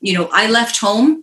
you 0.00 0.14
know 0.14 0.28
i 0.32 0.48
left 0.50 0.80
home 0.80 1.22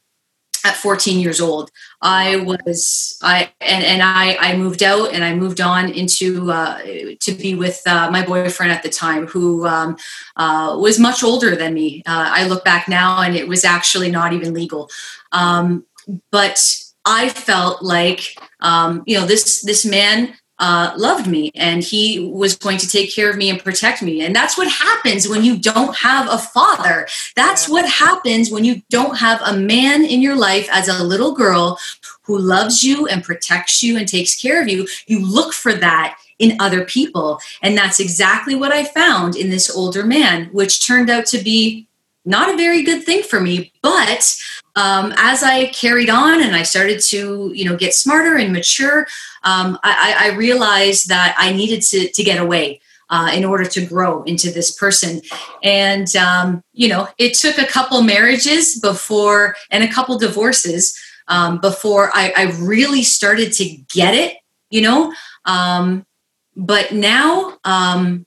at 0.64 0.76
14 0.76 1.20
years 1.20 1.42
old 1.42 1.70
i 2.04 2.36
was 2.36 3.18
i 3.22 3.50
and, 3.62 3.84
and 3.84 4.04
i 4.04 4.36
i 4.40 4.56
moved 4.56 4.84
out 4.84 5.14
and 5.14 5.24
i 5.24 5.34
moved 5.34 5.62
on 5.62 5.90
into 5.90 6.52
uh, 6.52 6.80
to 7.20 7.32
be 7.32 7.56
with 7.56 7.82
uh, 7.88 8.12
my 8.12 8.24
boyfriend 8.24 8.72
at 8.72 8.84
the 8.84 8.90
time 8.90 9.26
who 9.26 9.66
um, 9.66 9.96
uh, 10.36 10.78
was 10.80 11.00
much 11.00 11.24
older 11.24 11.56
than 11.56 11.74
me. 11.74 12.04
Uh, 12.06 12.28
i 12.30 12.46
look 12.46 12.64
back 12.64 12.88
now 12.88 13.22
and 13.22 13.36
it 13.36 13.48
was 13.48 13.64
actually 13.66 14.12
not 14.12 14.34
even 14.34 14.54
legal. 14.54 14.90
Um, 15.32 15.86
but 16.32 16.60
i 17.06 17.30
felt 17.30 17.82
like 17.82 18.38
um, 18.60 19.04
you 19.08 19.18
know 19.18 19.26
this 19.26 19.62
this 19.62 19.86
man 19.86 20.36
uh, 20.64 20.94
loved 20.96 21.28
me 21.28 21.52
and 21.56 21.84
he 21.84 22.22
was 22.22 22.56
going 22.56 22.78
to 22.78 22.88
take 22.88 23.14
care 23.14 23.30
of 23.30 23.36
me 23.36 23.50
and 23.50 23.62
protect 23.62 24.02
me. 24.02 24.22
And 24.22 24.34
that's 24.34 24.58
what 24.58 24.72
happens 24.72 25.28
when 25.28 25.44
you 25.44 25.58
don't 25.58 25.94
have 25.98 26.32
a 26.32 26.38
father. 26.38 27.06
That's 27.36 27.68
what 27.68 27.86
happens 27.86 28.50
when 28.50 28.64
you 28.64 28.82
don't 28.90 29.18
have 29.18 29.42
a 29.44 29.58
man 29.58 30.06
in 30.06 30.22
your 30.22 30.38
life 30.38 30.70
as 30.72 30.88
a 30.88 31.04
little 31.04 31.34
girl 31.34 31.78
who 32.22 32.40
loves 32.40 32.82
you 32.82 33.08
and 33.08 33.26
protects 33.26 33.84
you 33.84 33.98
and 33.98 34.08
takes 34.08 34.42
care 34.42 34.62
of 34.62 34.70
you. 34.70 34.88
You 35.06 35.20
look 35.20 35.52
for 35.52 35.74
that 35.74 36.18
in 36.40 36.56
other 36.62 36.86
people. 36.86 37.42
And 37.62 37.78
that's 37.78 38.00
exactly 38.00 38.56
what 38.56 38.72
I 38.72 38.86
found 38.86 39.36
in 39.36 39.50
this 39.50 39.70
older 39.70 40.06
man, 40.06 40.46
which 40.54 40.88
turned 40.88 41.10
out 41.10 41.26
to 41.28 41.40
be 41.40 41.90
not 42.24 42.54
a 42.54 42.56
very 42.56 42.84
good 42.84 43.04
thing 43.04 43.22
for 43.22 43.42
me. 43.42 43.74
But 43.82 44.34
um, 44.76 45.14
as 45.18 45.44
I 45.44 45.68
carried 45.68 46.10
on 46.10 46.42
and 46.42 46.56
I 46.56 46.64
started 46.64 47.00
to, 47.10 47.52
you 47.54 47.66
know, 47.66 47.78
get 47.78 47.94
smarter 47.94 48.36
and 48.36 48.52
mature, 48.52 49.08
um, 49.44 49.78
I, 49.84 50.32
I, 50.32 50.36
realized 50.36 51.10
that 51.10 51.36
I 51.38 51.54
needed 51.54 51.82
to, 51.84 52.10
to 52.10 52.24
get 52.24 52.40
away. 52.40 52.82
Uh, 53.10 53.30
in 53.32 53.46
order 53.46 53.66
to 53.66 53.86
grow 53.86 54.24
into 54.24 54.50
this 54.50 54.72
person. 54.72 55.22
And, 55.62 56.16
um, 56.16 56.64
you 56.72 56.88
know, 56.88 57.08
it 57.20 57.36
took 57.36 57.60
a 57.60 57.68
couple 57.68 58.02
marriages 58.02 58.80
before 58.80 59.56
and 59.70 59.84
a 59.84 59.92
couple 59.92 60.18
divorces 60.18 60.98
um, 61.28 61.60
before 61.60 62.10
I, 62.14 62.34
I, 62.36 62.44
really 62.62 63.04
started 63.04 63.54
to 63.54 63.66
get 63.94 64.16
it, 64.16 64.38
you 64.72 64.82
know. 64.82 65.14
Um, 65.46 66.08
but 66.56 66.92
now, 66.92 67.58
um, 67.66 68.26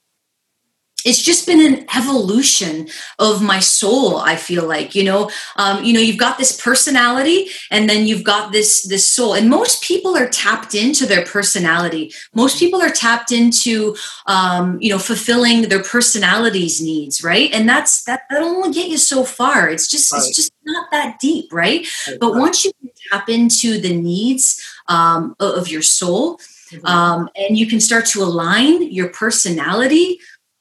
it's 1.06 1.22
just 1.22 1.46
been 1.46 1.60
an 1.60 1.86
evolution 1.96 2.88
of 3.18 3.42
my 3.42 3.60
soul 3.60 4.18
i 4.18 4.36
feel 4.36 4.66
like 4.66 4.94
you 4.94 5.04
know 5.04 5.30
um, 5.56 5.82
you 5.82 5.92
know 5.92 6.00
you've 6.00 6.18
got 6.18 6.36
this 6.36 6.60
personality 6.60 7.46
and 7.70 7.88
then 7.88 8.06
you've 8.06 8.25
got 8.25 8.52
this 8.52 8.86
this 8.88 9.10
soul 9.10 9.32
and 9.32 9.48
most 9.48 9.82
people 9.82 10.16
are 10.16 10.28
tapped 10.28 10.75
into 10.75 11.06
their 11.06 11.25
personality 11.25 12.12
most 12.34 12.58
people 12.58 12.82
are 12.82 12.90
tapped 12.90 13.32
into 13.32 13.96
um, 14.26 14.78
you 14.80 14.90
know 14.90 14.98
fulfilling 14.98 15.62
their 15.68 15.82
personality's 15.82 16.82
needs 16.82 17.22
right 17.22 17.50
and 17.52 17.68
that's 17.68 18.04
that 18.04 18.22
that'll 18.28 18.48
only 18.48 18.72
get 18.72 18.90
you 18.90 18.98
so 18.98 19.25
far 19.25 19.70
it's 19.70 19.88
just 19.88 20.12
right. 20.12 20.18
it's 20.18 20.36
just 20.36 20.52
not 20.64 20.90
that 20.90 21.18
deep 21.20 21.52
right, 21.52 21.86
right. 22.08 22.18
but 22.20 22.34
once 22.34 22.64
you 22.64 22.72
tap 23.10 23.28
into 23.28 23.80
the 23.80 23.96
needs 23.96 24.60
um, 24.88 25.36
of 25.38 25.68
your 25.68 25.82
soul 25.82 26.38
mm-hmm. 26.70 26.86
um, 26.86 27.28
and 27.36 27.56
you 27.56 27.66
can 27.66 27.80
start 27.80 28.04
to 28.06 28.22
align 28.22 28.90
your 28.90 29.08
personality 29.10 30.18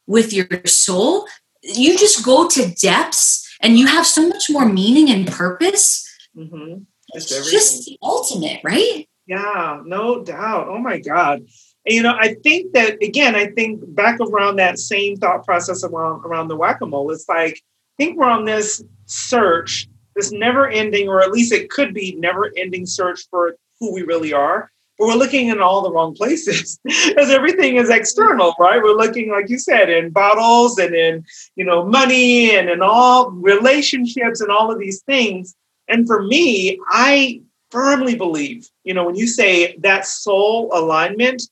with 0.07 0.33
your 0.33 0.47
soul, 0.65 1.27
you 1.62 1.97
just 1.97 2.24
go 2.24 2.47
to 2.47 2.74
depths 2.75 3.47
and 3.62 3.77
you 3.77 3.88
have 3.88 4.05
so 4.05 4.27
much 4.27 4.50
more 4.50 4.67
meaning 4.67 5.09
and 5.09 5.27
purpose. 5.27 6.07
Mm-hmm. 6.38 6.83
It's 7.13 7.29
just 7.51 7.85
the 7.85 7.97
ultimate, 8.01 8.62
right? 8.63 9.07
Yeah, 9.25 9.81
no 9.85 10.24
doubt. 10.24 10.67
Oh 10.67 10.77
my 10.77 11.00
God. 11.00 11.39
And, 11.85 11.95
you 11.95 12.03
know, 12.03 12.15
I 12.19 12.35
think 12.43 12.74
that 12.74 13.01
again, 13.01 13.35
I 13.35 13.47
think 13.47 13.81
back 13.95 14.19
around 14.19 14.57
that 14.57 14.79
same 14.79 15.15
thought 15.17 15.45
process 15.45 15.83
around 15.83 16.25
around 16.25 16.47
the 16.47 16.55
whack-a-mole. 16.55 17.12
It's 17.12 17.29
like 17.29 17.53
I 17.53 18.03
think 18.03 18.17
we're 18.17 18.29
on 18.29 18.45
this 18.45 18.83
search, 19.05 19.88
this 20.15 20.31
never-ending, 20.31 21.07
or 21.07 21.21
at 21.21 21.31
least 21.31 21.53
it 21.53 21.69
could 21.69 21.93
be 21.93 22.15
never-ending 22.15 22.85
search 22.85 23.21
for 23.29 23.55
who 23.79 23.93
we 23.93 24.03
really 24.03 24.33
are 24.33 24.71
but 24.97 25.07
we're 25.07 25.15
looking 25.15 25.49
in 25.49 25.61
all 25.61 25.81
the 25.81 25.91
wrong 25.91 26.15
places 26.15 26.79
because 26.83 27.29
everything 27.29 27.75
is 27.77 27.89
external 27.89 28.53
right? 28.59 28.81
We're 28.81 28.95
looking 28.95 29.31
like 29.31 29.49
you 29.49 29.59
said 29.59 29.89
in 29.89 30.09
bottles 30.11 30.77
and 30.77 30.95
in 30.95 31.25
you 31.55 31.65
know 31.65 31.85
money 31.85 32.55
and 32.55 32.69
in 32.69 32.81
all 32.81 33.31
relationships 33.31 34.41
and 34.41 34.51
all 34.51 34.71
of 34.71 34.79
these 34.79 35.01
things. 35.03 35.55
And 35.87 36.07
for 36.07 36.23
me 36.23 36.79
i 36.89 37.41
firmly 37.71 38.15
believe 38.15 38.69
you 38.84 38.93
know 38.93 39.05
when 39.05 39.15
you 39.15 39.27
say 39.27 39.75
that 39.77 40.05
soul 40.08 40.69
alignment 40.73 41.43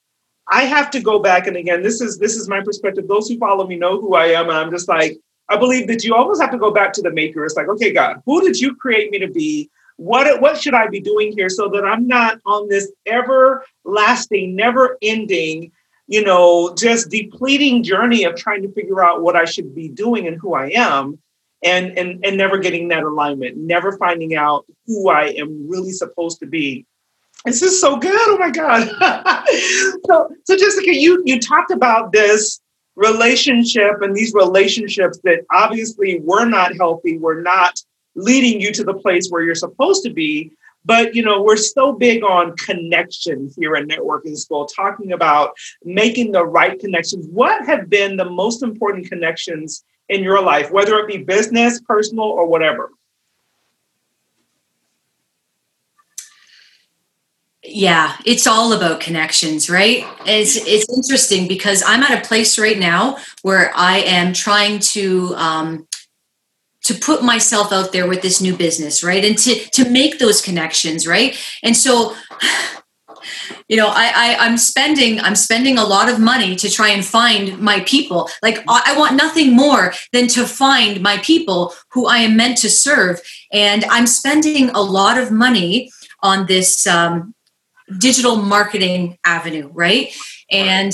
i 0.52 0.64
have 0.64 0.90
to 0.90 1.02
go 1.02 1.20
back 1.20 1.48
and 1.48 1.58
again 1.58 1.82
this 1.84 2.02
is 2.02 2.18
this 2.18 2.36
is 2.36 2.48
my 2.48 2.62
perspective. 2.62 3.08
Those 3.08 3.28
who 3.28 3.38
follow 3.38 3.68
me 3.68 3.76
know 3.76 4.00
who 4.00 4.16
i 4.16 4.28
am 4.28 4.50
and 4.50 4.58
i'm 4.58 4.72
just 4.72 4.88
like 4.88 5.18
i 5.50 5.58
believe 5.58 5.88
that 5.88 6.04
you 6.04 6.16
almost 6.16 6.42
have 6.42 6.52
to 6.52 6.58
go 6.58 6.72
back 6.72 6.94
to 6.94 7.02
the 7.02 7.12
maker. 7.12 7.46
It's 7.46 7.56
like 7.56 7.68
okay 7.70 7.92
god 7.92 8.22
who 8.26 8.42
did 8.42 8.60
you 8.60 8.76
create 8.76 9.12
me 9.12 9.20
to 9.20 9.28
be 9.28 9.70
what 9.98 10.42
what 10.42 10.60
should 10.60 10.74
I 10.74 10.88
be 10.88 11.00
doing 11.00 11.32
here 11.32 11.50
so 11.50 11.70
that 11.70 11.86
I'm 11.86 12.08
not 12.08 12.40
on 12.46 12.68
this 12.68 12.92
everlasting, 13.06 14.56
never 14.56 14.98
ending, 15.02 15.72
you 16.08 16.24
know, 16.24 16.74
just 16.76 17.10
depleting 17.10 17.84
journey 17.84 18.24
of 18.24 18.36
trying 18.36 18.64
to 18.64 18.72
figure 18.72 19.04
out 19.04 19.22
what 19.22 19.36
I 19.36 19.46
should 19.46 19.74
be 19.76 19.90
doing 19.90 20.28
and 20.28 20.40
who 20.40 20.54
I 20.54 20.70
am 20.70 21.20
and 21.64 21.98
and 21.98 22.26
and 22.26 22.38
never 22.38 22.58
getting 22.58 22.90
that 22.90 23.04
alignment, 23.04 23.58
never 23.58 23.98
finding 23.98 24.36
out 24.36 24.66
who 24.86 25.10
I 25.10 25.28
am 25.28 25.70
really 25.70 25.92
supposed 25.92 26.40
to 26.40 26.46
be. 26.46 26.86
This 27.46 27.62
is 27.62 27.80
so 27.80 27.98
good. 27.98 28.16
Oh 28.16 28.38
my 28.38 28.50
God. 28.50 28.88
so 30.06 30.30
so 30.46 30.58
Jessica, 30.58 30.94
you 30.94 31.22
you 31.26 31.40
talked 31.40 31.72
about 31.72 32.12
this 32.12 32.60
relationship 32.96 34.02
and 34.02 34.16
these 34.16 34.34
relationships 34.34 35.20
that 35.24 35.46
obviously 35.52 36.20
were 36.22 36.46
not 36.46 36.76
healthy, 36.78 37.18
were 37.18 37.42
not 37.42 37.80
leading 38.16 38.62
you 38.62 38.72
to 38.74 38.84
the 38.84 38.94
place 38.94 39.30
where 39.30 39.44
you're 39.44 39.56
supposed 39.56 40.04
to 40.04 40.14
be. 40.14 40.52
But 40.86 41.16
you 41.16 41.24
know, 41.24 41.42
we're 41.42 41.56
so 41.56 41.94
big 41.94 42.24
on 42.24 42.58
connection 42.58 43.50
here 43.58 43.76
at 43.76 43.88
Networking 43.88 44.38
School, 44.38 44.66
talking 44.66 45.14
about 45.14 45.52
making 45.84 46.34
the 46.34 46.46
right 46.46 46.78
connections. 46.80 47.26
What 47.28 47.66
have 47.66 47.90
been 47.90 48.18
the 48.18 48.30
most 48.30 48.64
important 48.64 49.08
connections 49.08 49.84
in 50.10 50.24
your 50.24 50.42
life, 50.42 50.72
whether 50.72 50.98
it 51.00 51.08
be 51.08 51.18
business, 51.18 51.80
personal, 51.82 52.26
or 52.26 52.48
whatever? 52.48 52.92
yeah 57.66 58.18
it's 58.26 58.46
all 58.46 58.74
about 58.74 59.00
connections 59.00 59.70
right 59.70 60.06
it's 60.26 60.58
it's 60.68 60.86
interesting 60.94 61.48
because 61.48 61.82
i'm 61.86 62.04
at 62.04 62.24
a 62.24 62.28
place 62.28 62.60
right 62.60 62.78
now 62.78 63.18
where 63.42 63.72
i 63.76 64.00
am 64.00 64.34
trying 64.34 64.80
to 64.80 65.34
um, 65.36 65.88
to 66.84 66.94
put 66.94 67.24
myself 67.24 67.72
out 67.72 67.92
there 67.92 68.08
with 68.08 68.22
this 68.22 68.42
new 68.42 68.56
business 68.56 69.04
right? 69.04 69.24
And 69.24 69.38
to 69.40 69.56
to 69.56 69.90
make 69.90 70.20
those 70.20 70.42
connections 70.42 71.08
right? 71.08 71.38
And 71.64 71.76
so 71.76 72.16
you 73.70 73.78
know 73.78 73.88
I, 73.88 74.12
I 74.16 74.36
i'm 74.46 74.58
spending 74.58 75.22
i'm 75.22 75.36
spending 75.36 75.78
a 75.78 75.86
lot 75.86 76.10
of 76.10 76.20
money 76.20 76.58
to 76.58 76.70
try 76.70 76.90
and 76.90 77.06
find 77.06 77.58
my 77.60 77.80
people. 77.82 78.30
Like 78.42 78.64
i 78.68 78.98
want 78.98 79.16
nothing 79.16 79.56
more 79.56 79.94
than 80.12 80.28
to 80.30 80.46
find 80.46 81.02
my 81.02 81.18
people 81.18 81.74
who 81.92 82.06
i 82.08 82.18
am 82.18 82.36
meant 82.36 82.58
to 82.60 82.70
serve. 82.70 83.22
And 83.52 83.86
i'm 83.86 84.08
spending 84.08 84.70
a 84.70 84.82
lot 84.82 85.18
of 85.18 85.32
money 85.32 85.92
on 86.22 86.46
this 86.48 86.88
um, 86.88 87.34
digital 87.98 88.36
marketing 88.36 89.18
avenue 89.26 89.70
right? 89.74 90.14
And 90.52 90.94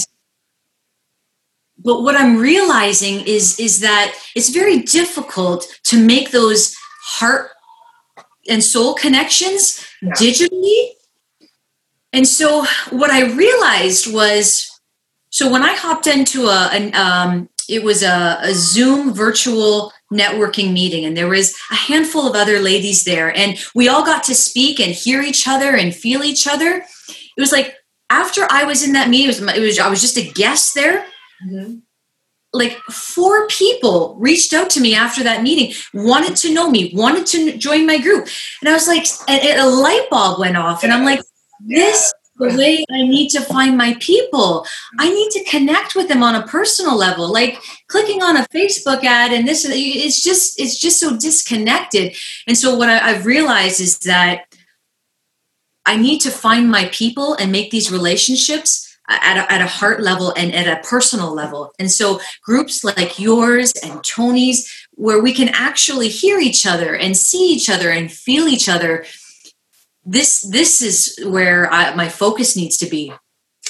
but 1.83 2.01
what 2.01 2.15
i'm 2.15 2.37
realizing 2.37 3.21
is 3.25 3.59
is 3.59 3.79
that 3.79 4.13
it's 4.35 4.49
very 4.49 4.79
difficult 4.79 5.67
to 5.83 5.97
make 5.97 6.31
those 6.31 6.75
heart 7.01 7.51
and 8.49 8.63
soul 8.63 8.93
connections 8.93 9.85
yeah. 10.01 10.11
digitally. 10.13 10.89
And 12.11 12.27
so 12.27 12.65
what 12.89 13.11
i 13.11 13.25
realized 13.31 14.11
was 14.11 14.67
so 15.29 15.51
when 15.51 15.63
i 15.63 15.73
hopped 15.73 16.07
into 16.07 16.47
a 16.47 16.69
an, 16.71 16.95
um, 16.95 17.49
it 17.69 17.83
was 17.83 18.01
a, 18.01 18.39
a 18.41 18.53
zoom 18.53 19.13
virtual 19.13 19.93
networking 20.11 20.73
meeting 20.73 21.05
and 21.05 21.15
there 21.15 21.27
was 21.27 21.55
a 21.69 21.75
handful 21.75 22.27
of 22.27 22.35
other 22.35 22.59
ladies 22.59 23.03
there 23.03 23.35
and 23.37 23.63
we 23.75 23.87
all 23.87 24.03
got 24.03 24.23
to 24.23 24.33
speak 24.33 24.79
and 24.79 24.91
hear 24.91 25.21
each 25.21 25.47
other 25.47 25.75
and 25.75 25.95
feel 25.95 26.23
each 26.23 26.47
other. 26.47 26.83
It 27.37 27.41
was 27.41 27.51
like 27.51 27.75
after 28.09 28.47
i 28.49 28.63
was 28.63 28.83
in 28.83 28.93
that 28.93 29.09
meeting 29.09 29.25
it 29.25 29.39
was, 29.39 29.55
it 29.55 29.61
was 29.61 29.79
i 29.79 29.87
was 29.87 30.01
just 30.01 30.17
a 30.17 30.31
guest 30.31 30.73
there 30.73 31.05
Mm-hmm. 31.45 31.75
Like 32.52 32.78
four 32.89 33.47
people 33.47 34.15
reached 34.19 34.54
out 34.54 34.69
to 34.71 34.82
me 34.82 34.95
after 34.95 35.23
that 35.23 35.43
meeting, 35.43 35.73
wanted 35.93 36.36
to 36.38 36.54
know 36.54 36.69
me, 36.69 36.91
wanted 36.95 37.28
to 37.28 37.58
join 37.58 37.86
my 37.86 37.99
group. 37.99 38.28
And 38.62 38.69
I 38.69 38.73
was 38.73 38.88
like, 38.88 39.06
and 39.28 39.60
a 39.60 39.69
light 39.69 40.08
bulb 40.10 40.39
went 40.39 40.58
off. 40.58 40.84
And 40.84 40.91
I'm 40.91 41.06
like, 41.06 41.21
this 41.60 42.12
the 42.39 42.58
way 42.58 42.86
I 42.89 43.04
need 43.04 43.30
to 43.30 43.41
find 43.41 43.78
my 43.78 43.95
people. 43.99 44.65
I 44.97 45.13
need 45.13 45.30
to 45.32 45.43
connect 45.43 45.93
with 45.93 46.08
them 46.08 46.23
on 46.23 46.36
a 46.36 46.47
personal 46.47 46.97
level. 46.97 47.32
Like 47.32 47.62
clicking 47.88 48.23
on 48.23 48.38
a 48.38 48.47
Facebook 48.47 49.04
ad 49.04 49.32
and 49.34 49.47
this, 49.47 49.65
it's 49.67 50.23
just, 50.23 50.60
it's 50.60 50.80
just 50.80 50.99
so 50.99 51.17
disconnected. 51.17 52.15
And 52.47 52.58
so 52.58 52.75
what 52.75 52.89
I, 52.89 53.10
I've 53.10 53.25
realized 53.25 53.82
is 53.82 53.99
that 53.99 54.45
I 55.86 55.97
need 55.97 56.19
to 56.19 56.32
find 56.32 56.71
my 56.71 56.89
people 56.91 57.34
and 57.36 57.52
make 57.52 57.71
these 57.71 57.91
relationships 57.91 58.88
at 59.10 59.38
a, 59.38 59.52
at 59.52 59.62
a 59.62 59.67
heart 59.67 60.02
level 60.02 60.34
and 60.38 60.54
at 60.54 60.67
a 60.67 60.88
personal 60.88 61.34
level. 61.34 61.74
And 61.80 61.91
so 61.91 62.19
groups 62.43 62.84
like 62.84 63.19
yours 63.19 63.74
and 63.84 64.04
Tony's, 64.04 64.88
where 64.91 65.22
we 65.22 65.34
can 65.34 65.50
actually 65.50 66.10
hear 66.10 66.39
each 66.39 66.65
other 66.65 66.95
and 66.95 67.17
see 67.17 67.52
each 67.52 67.69
other 67.69 67.89
and 67.89 68.12
feel 68.12 68.48
each 68.48 68.69
other, 68.69 69.06
this 70.06 70.41
this 70.41 70.82
is 70.82 71.19
where 71.26 71.72
I, 71.72 71.93
my 71.95 72.10
focus 72.10 72.56
needs 72.56 72.78
to 72.78 72.86
be 72.86 73.13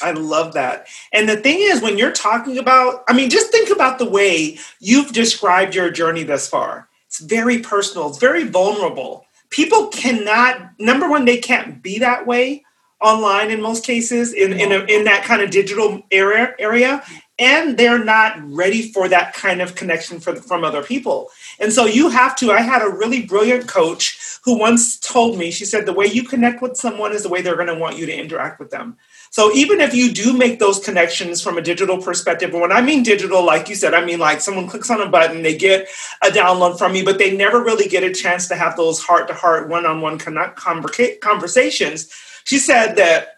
I 0.01 0.11
love 0.11 0.53
that. 0.53 0.87
And 1.11 1.27
the 1.27 1.37
thing 1.37 1.59
is, 1.59 1.81
when 1.81 1.97
you're 1.97 2.11
talking 2.11 2.57
about, 2.57 3.03
I 3.07 3.13
mean, 3.13 3.29
just 3.29 3.51
think 3.51 3.69
about 3.69 3.99
the 3.99 4.09
way 4.09 4.57
you've 4.79 5.11
described 5.11 5.75
your 5.75 5.89
journey 5.89 6.23
thus 6.23 6.47
far. 6.47 6.87
It's 7.07 7.19
very 7.19 7.59
personal, 7.59 8.09
it's 8.09 8.19
very 8.19 8.43
vulnerable. 8.43 9.25
People 9.49 9.87
cannot, 9.87 10.79
number 10.79 11.09
one, 11.09 11.25
they 11.25 11.37
can't 11.37 11.81
be 11.81 11.99
that 11.99 12.27
way 12.27 12.63
online 13.01 13.51
in 13.51 13.61
most 13.61 13.83
cases 13.83 14.33
in, 14.33 14.53
in, 14.53 14.71
a, 14.71 14.75
mm-hmm. 14.75 14.89
in 14.89 15.03
that 15.05 15.23
kind 15.23 15.41
of 15.41 15.49
digital 15.49 16.01
area, 16.11 16.53
area. 16.59 17.03
And 17.37 17.77
they're 17.77 18.03
not 18.03 18.37
ready 18.43 18.91
for 18.91 19.07
that 19.07 19.33
kind 19.33 19.61
of 19.61 19.75
connection 19.75 20.19
for, 20.19 20.35
from 20.35 20.65
other 20.65 20.83
people. 20.83 21.29
And 21.57 21.71
so 21.71 21.85
you 21.85 22.09
have 22.09 22.35
to. 22.37 22.51
I 22.51 22.59
had 22.59 22.81
a 22.81 22.89
really 22.89 23.25
brilliant 23.25 23.65
coach 23.65 24.19
who 24.43 24.59
once 24.59 24.99
told 24.99 25.37
me, 25.37 25.49
she 25.49 25.63
said, 25.63 25.85
the 25.85 25.93
way 25.93 26.05
you 26.05 26.23
connect 26.23 26.61
with 26.61 26.75
someone 26.75 27.13
is 27.13 27.23
the 27.23 27.29
way 27.29 27.41
they're 27.41 27.55
going 27.55 27.67
to 27.67 27.75
want 27.75 27.97
you 27.97 28.05
to 28.05 28.13
interact 28.13 28.59
with 28.59 28.71
them. 28.71 28.97
So 29.31 29.53
even 29.53 29.79
if 29.79 29.93
you 29.93 30.11
do 30.11 30.33
make 30.33 30.59
those 30.59 30.79
connections 30.79 31.41
from 31.41 31.57
a 31.57 31.61
digital 31.61 32.01
perspective, 32.01 32.51
and 32.51 32.61
when 32.61 32.71
I 32.71 32.81
mean 32.81 33.03
digital, 33.03 33.45
like 33.45 33.69
you 33.69 33.75
said, 33.75 33.93
I 33.93 34.03
mean 34.03 34.19
like 34.19 34.41
someone 34.41 34.67
clicks 34.67 34.89
on 34.89 35.01
a 35.01 35.09
button, 35.09 35.43
they 35.43 35.55
get 35.55 35.87
a 36.23 36.27
download 36.27 36.77
from 36.77 36.95
you, 36.95 37.05
but 37.05 37.19
they 37.19 37.37
never 37.37 37.63
really 37.63 37.87
get 37.87 38.03
a 38.03 38.11
chance 38.11 38.47
to 38.47 38.55
have 38.55 38.75
those 38.75 38.99
heart 38.99 39.27
to 39.27 39.33
heart, 39.33 39.69
one 39.69 39.85
on 39.85 40.01
one 40.01 40.17
conversations. 40.17 42.11
She 42.49 42.57
said 42.57 42.95
that 42.95 43.35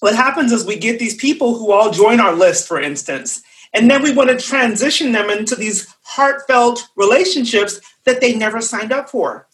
what 0.00 0.14
happens 0.14 0.52
is 0.52 0.66
we 0.66 0.76
get 0.76 0.98
these 0.98 1.14
people 1.14 1.54
who 1.54 1.72
all 1.72 1.90
join 1.90 2.20
our 2.20 2.34
list, 2.34 2.68
for 2.68 2.78
instance, 2.78 3.40
and 3.72 3.90
then 3.90 4.02
we 4.02 4.12
want 4.12 4.28
to 4.28 4.36
transition 4.36 5.12
them 5.12 5.30
into 5.30 5.56
these 5.56 5.88
heartfelt 6.02 6.86
relationships 6.94 7.80
that 8.04 8.20
they 8.20 8.34
never 8.36 8.60
signed 8.60 8.92
up 8.92 9.08
for. 9.08 9.48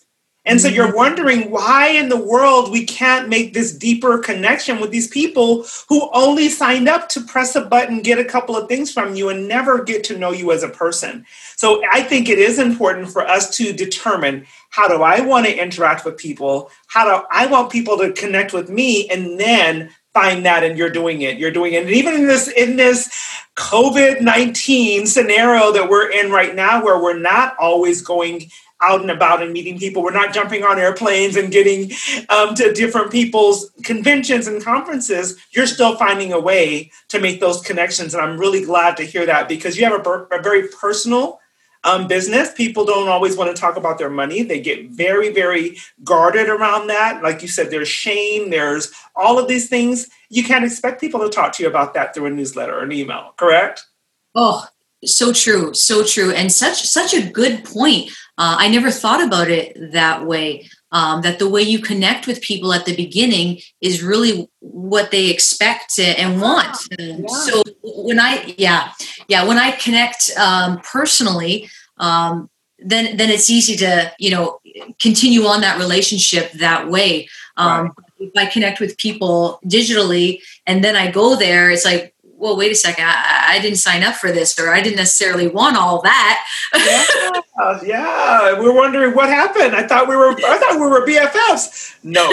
And 0.47 0.61
so 0.61 0.69
you're 0.69 0.87
mm-hmm. 0.87 0.97
wondering 0.97 1.51
why 1.51 1.89
in 1.89 2.09
the 2.09 2.17
world 2.17 2.71
we 2.71 2.85
can't 2.85 3.29
make 3.29 3.53
this 3.53 3.77
deeper 3.77 4.19
connection 4.19 4.81
with 4.81 4.93
these 4.93 5.09
people 5.09 5.67
who 5.89 6.09
only 6.15 6.49
signed 6.49 6.89
up 6.89 7.09
to 7.11 7.21
press 7.21 7.57
a 7.57 7.63
button, 7.63 8.01
get 8.01 8.19
a 8.19 8.25
couple 8.25 8.57
of 8.57 8.69
things 8.69 8.93
from 8.93 9.17
you, 9.17 9.29
and 9.29 9.49
never 9.49 9.83
get 9.83 10.05
to 10.05 10.19
know 10.19 10.31
you 10.31 10.53
as 10.53 10.63
a 10.63 10.69
person. 10.69 11.27
So 11.57 11.83
I 11.93 12.03
think 12.03 12.29
it 12.29 12.39
is 12.39 12.61
important 12.61 13.11
for 13.11 13.27
us 13.27 13.55
to 13.57 13.73
determine 13.73 14.47
how 14.71 14.87
do 14.87 15.03
I 15.03 15.21
want 15.21 15.47
to 15.47 15.63
interact 15.63 16.05
with 16.05 16.17
people? 16.17 16.71
How 16.87 17.05
do 17.05 17.27
I 17.31 17.47
want 17.47 17.73
people 17.73 17.99
to 17.99 18.13
connect 18.13 18.53
with 18.53 18.71
me? 18.71 19.09
And 19.09 19.41
then 19.41 19.91
find 20.15 20.47
that 20.47 20.65
and 20.65 20.79
you're 20.79 20.89
doing 20.89 21.21
it 21.21 21.37
you're 21.37 21.51
doing 21.51 21.75
it 21.75 21.83
and 21.83 21.91
even 21.91 22.15
in 22.15 22.27
this 22.27 22.49
in 22.49 22.77
this 22.77 23.11
covid-19 23.55 25.07
scenario 25.07 25.71
that 25.73 25.91
we're 25.91 26.11
in 26.11 26.31
right 26.31 26.55
now 26.55 26.83
where 26.83 26.99
we're 26.99 27.19
not 27.19 27.55
always 27.59 28.01
going 28.01 28.51
out 28.83 29.01
and 29.01 29.11
about 29.11 29.43
and 29.43 29.53
meeting 29.53 29.79
people. 29.79 30.03
We're 30.03 30.13
not 30.13 30.35
jumping 30.35 30.63
on 30.63 30.79
airplanes 30.79 31.37
and 31.37 31.51
getting 31.51 31.93
um, 32.29 32.55
to 32.57 32.73
different 32.73 33.11
people's 33.11 33.71
conventions 33.83 34.47
and 34.47 34.63
conferences. 34.63 35.39
You're 35.53 35.67
still 35.67 35.97
finding 35.97 36.33
a 36.33 36.41
way 36.41 36.91
to 37.09 37.19
make 37.19 37.41
those 37.41 37.61
connections. 37.63 38.15
And 38.15 38.23
I'm 38.23 38.39
really 38.39 38.65
glad 38.65 38.97
to 38.99 39.05
hear 39.05 39.25
that 39.27 39.49
because 39.49 39.79
you 39.79 39.85
have 39.85 40.07
a, 40.07 40.11
a 40.31 40.43
very 40.43 40.69
personal 40.69 41.41
um, 41.85 42.07
business. 42.07 42.53
People 42.53 42.85
don't 42.85 43.09
always 43.09 43.37
want 43.37 43.55
to 43.55 43.61
talk 43.61 43.77
about 43.77 43.99
their 43.99 44.11
money. 44.11 44.43
They 44.43 44.61
get 44.61 44.91
very, 44.91 45.33
very 45.33 45.79
guarded 46.05 46.49
around 46.49 46.89
that. 46.89 47.23
Like 47.23 47.43
you 47.43 47.49
said, 47.49 47.71
there's 47.71 47.89
shame, 47.89 48.51
there's 48.51 48.93
all 49.15 49.39
of 49.39 49.49
these 49.49 49.69
things. 49.69 50.09
You 50.29 50.45
can't 50.45 50.65
expect 50.65 51.01
people 51.01 51.21
to 51.21 51.31
talk 51.31 51.53
to 51.53 51.63
you 51.63 51.69
about 51.69 51.95
that 51.95 52.15
through 52.15 52.27
a 52.27 52.31
newsletter 52.31 52.77
or 52.77 52.83
an 52.83 52.93
email, 52.93 53.33
correct? 53.37 53.87
Oh, 54.35 54.67
so 55.05 55.33
true 55.33 55.75
so 55.75 56.03
true 56.05 56.33
and 56.33 56.51
such 56.51 56.83
such 56.83 57.15
a 57.15 57.29
good 57.31 57.65
point 57.65 58.11
uh, 58.39 58.57
i 58.59 58.69
never 58.69 58.91
thought 58.91 59.25
about 59.25 59.49
it 59.51 59.77
that 59.93 60.27
way 60.27 60.69
um, 60.93 61.21
that 61.23 61.39
the 61.39 61.49
way 61.49 61.63
you 61.63 61.81
connect 61.81 62.27
with 62.27 62.41
people 62.41 62.73
at 62.73 62.87
the 62.87 62.97
beginning 62.97 63.59
is 63.81 64.03
really 64.03 64.49
what 64.61 65.11
they 65.11 65.29
expect 65.29 65.99
and 65.99 66.41
want 66.41 66.77
yeah. 66.99 67.27
so 67.27 67.63
when 67.83 68.21
i 68.21 68.55
yeah 68.59 68.93
yeah 69.29 69.45
when 69.47 69.59
i 69.59 69.71
connect 69.73 70.31
um, 70.39 70.81
personally 70.81 71.69
um, 71.99 72.49
then 72.79 73.17
then 73.17 73.31
it's 73.31 73.51
easy 73.51 73.77
to 73.77 74.13
you 74.19 74.31
know 74.31 74.61
continue 75.01 75.45
on 75.45 75.61
that 75.61 75.79
relationship 75.79 76.53
that 76.53 76.89
way 76.89 77.29
um, 77.57 77.87
right. 77.87 77.93
if 78.21 78.33
i 78.37 78.47
connect 78.47 78.81
with 78.81 78.97
people 78.99 79.59
digitally 79.67 80.41
and 80.67 80.85
then 80.85 80.95
i 80.95 81.11
go 81.11 81.37
there 81.37 81.71
it's 81.71 81.85
like 81.85 82.15
well, 82.39 82.57
wait 82.57 82.71
a 82.71 82.75
second, 82.75 83.05
I, 83.05 83.57
I, 83.57 83.59
didn't 83.61 83.79
sign 83.79 84.03
up 84.03 84.17
for 84.17 84.31
this, 84.31 84.59
or 84.59 84.73
I 84.73 84.83
didn't 84.83 84.97
necessarily 84.97 85.49
want 85.49 85.77
all 85.77 86.03
that. 86.03 86.45
yeah, 86.75 87.83
yeah, 87.83 88.61
we're 88.61 88.75
wondering 88.75 89.15
what 89.15 89.29
happened. 89.29 89.75
I 89.75 89.87
thought 89.87 90.09
we 90.09 90.17
were, 90.17 90.33
I 90.33 90.59
thought 90.59 90.75
we 90.75 90.87
were 90.87 91.07
BFFs. 91.07 91.97
No, 92.03 92.31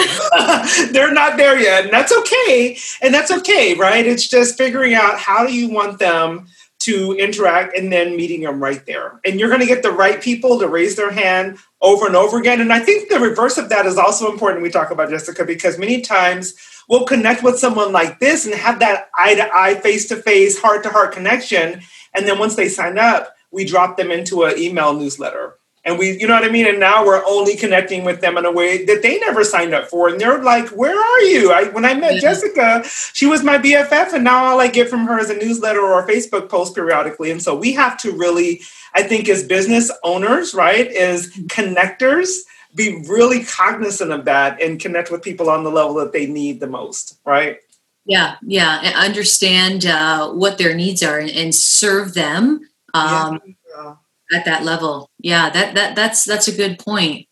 they're 0.92 1.12
not 1.12 1.36
there 1.36 1.58
yet, 1.58 1.84
and 1.84 1.92
that's 1.92 2.12
okay. 2.12 2.76
And 3.00 3.14
that's 3.14 3.30
okay, 3.30 3.74
right? 3.74 4.06
It's 4.06 4.28
just 4.28 4.58
figuring 4.58 4.94
out 4.94 5.18
how 5.18 5.46
do 5.46 5.54
you 5.54 5.70
want 5.70 5.98
them 5.98 6.46
to 6.80 7.12
interact, 7.12 7.76
and 7.76 7.90
then 7.90 8.14
meeting 8.14 8.42
them 8.42 8.62
right 8.62 8.84
there. 8.84 9.18
And 9.24 9.40
you're 9.40 9.48
going 9.48 9.62
to 9.62 9.66
get 9.66 9.82
the 9.82 9.90
right 9.90 10.20
people 10.20 10.58
to 10.58 10.68
raise 10.68 10.96
their 10.96 11.10
hand 11.10 11.56
over 11.80 12.06
and 12.06 12.14
over 12.14 12.38
again. 12.38 12.60
And 12.60 12.72
I 12.74 12.80
think 12.80 13.08
the 13.08 13.20
reverse 13.20 13.56
of 13.56 13.70
that 13.70 13.86
is 13.86 13.96
also 13.96 14.30
important. 14.30 14.62
We 14.62 14.70
talk 14.70 14.90
about 14.90 15.08
Jessica 15.08 15.46
because 15.46 15.78
many 15.78 16.02
times 16.02 16.54
we'll 16.88 17.04
connect 17.04 17.42
with 17.42 17.58
someone 17.58 17.92
like 17.92 18.20
this 18.20 18.46
and 18.46 18.54
have 18.54 18.80
that 18.80 19.08
eye 19.16 19.34
to 19.34 19.54
eye, 19.54 19.74
face 19.74 20.08
to 20.08 20.16
face, 20.16 20.60
heart 20.60 20.82
to 20.84 20.90
heart 20.90 21.12
connection. 21.12 21.82
And 22.14 22.26
then 22.26 22.38
once 22.38 22.56
they 22.56 22.68
sign 22.68 22.98
up, 22.98 23.34
we 23.50 23.64
drop 23.64 23.96
them 23.96 24.10
into 24.10 24.44
an 24.44 24.58
email 24.58 24.94
newsletter. 24.94 25.58
And 25.86 25.98
we, 25.98 26.18
you 26.18 26.26
know 26.26 26.32
what 26.34 26.44
I 26.44 26.48
mean? 26.48 26.66
And 26.66 26.80
now 26.80 27.04
we're 27.04 27.24
only 27.26 27.56
connecting 27.56 28.04
with 28.04 28.22
them 28.22 28.38
in 28.38 28.46
a 28.46 28.50
way 28.50 28.86
that 28.86 29.02
they 29.02 29.18
never 29.18 29.44
signed 29.44 29.74
up 29.74 29.88
for. 29.88 30.08
And 30.08 30.18
they're 30.18 30.42
like, 30.42 30.68
where 30.68 30.98
are 30.98 31.20
you? 31.22 31.52
I, 31.52 31.64
when 31.64 31.84
I 31.84 31.92
met 31.92 32.22
Jessica, 32.22 32.82
she 33.12 33.26
was 33.26 33.44
my 33.44 33.58
BFF. 33.58 34.14
And 34.14 34.24
now 34.24 34.44
all 34.44 34.60
I 34.60 34.68
get 34.68 34.88
from 34.88 35.06
her 35.06 35.18
is 35.18 35.28
a 35.28 35.36
newsletter 35.36 35.80
or 35.80 36.02
a 36.02 36.06
Facebook 36.06 36.48
post 36.48 36.74
periodically. 36.74 37.30
And 37.30 37.42
so 37.42 37.54
we 37.54 37.72
have 37.74 37.98
to 37.98 38.12
really, 38.12 38.62
I 38.94 39.02
think, 39.02 39.28
as 39.28 39.42
business 39.42 39.90
owners, 40.02 40.54
right, 40.54 40.86
as 40.86 41.28
connectors, 41.48 42.44
be 42.74 43.02
really 43.08 43.44
cognizant 43.44 44.10
of 44.10 44.24
that 44.24 44.60
and 44.60 44.80
connect 44.80 45.10
with 45.10 45.22
people 45.22 45.48
on 45.48 45.64
the 45.64 45.70
level 45.70 45.94
that 45.94 46.12
they 46.12 46.26
need 46.26 46.60
the 46.60 46.66
most, 46.66 47.18
right? 47.24 47.58
Yeah, 48.04 48.36
yeah. 48.42 48.80
And 48.82 48.94
understand 48.96 49.86
uh, 49.86 50.30
what 50.32 50.58
their 50.58 50.74
needs 50.74 51.02
are 51.02 51.18
and, 51.18 51.30
and 51.30 51.54
serve 51.54 52.14
them 52.14 52.60
um, 52.92 53.40
yeah. 53.74 53.94
at 54.32 54.44
that 54.44 54.64
level. 54.64 55.10
Yeah, 55.18 55.50
that 55.50 55.74
that 55.74 55.96
that's 55.96 56.24
that's 56.24 56.48
a 56.48 56.56
good 56.56 56.78
point. 56.78 57.26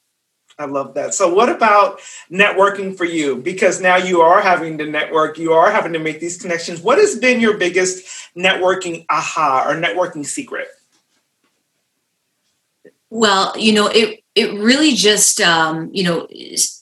I 0.58 0.66
love 0.66 0.94
that. 0.94 1.14
So, 1.14 1.32
what 1.32 1.48
about 1.48 2.00
networking 2.30 2.96
for 2.96 3.04
you? 3.04 3.36
Because 3.36 3.80
now 3.80 3.96
you 3.96 4.20
are 4.20 4.40
having 4.40 4.78
to 4.78 4.86
network, 4.86 5.38
you 5.38 5.52
are 5.52 5.70
having 5.70 5.92
to 5.92 5.98
make 5.98 6.20
these 6.20 6.40
connections. 6.40 6.80
What 6.80 6.98
has 6.98 7.18
been 7.18 7.40
your 7.40 7.56
biggest 7.56 8.30
networking 8.36 9.04
aha 9.10 9.66
or 9.68 9.74
networking 9.74 10.24
secret? 10.24 10.68
Well, 13.14 13.52
you 13.58 13.74
know, 13.74 13.88
it 13.88 14.24
it 14.34 14.54
really 14.54 14.92
just 14.94 15.38
um, 15.42 15.90
you 15.92 16.02
know 16.02 16.26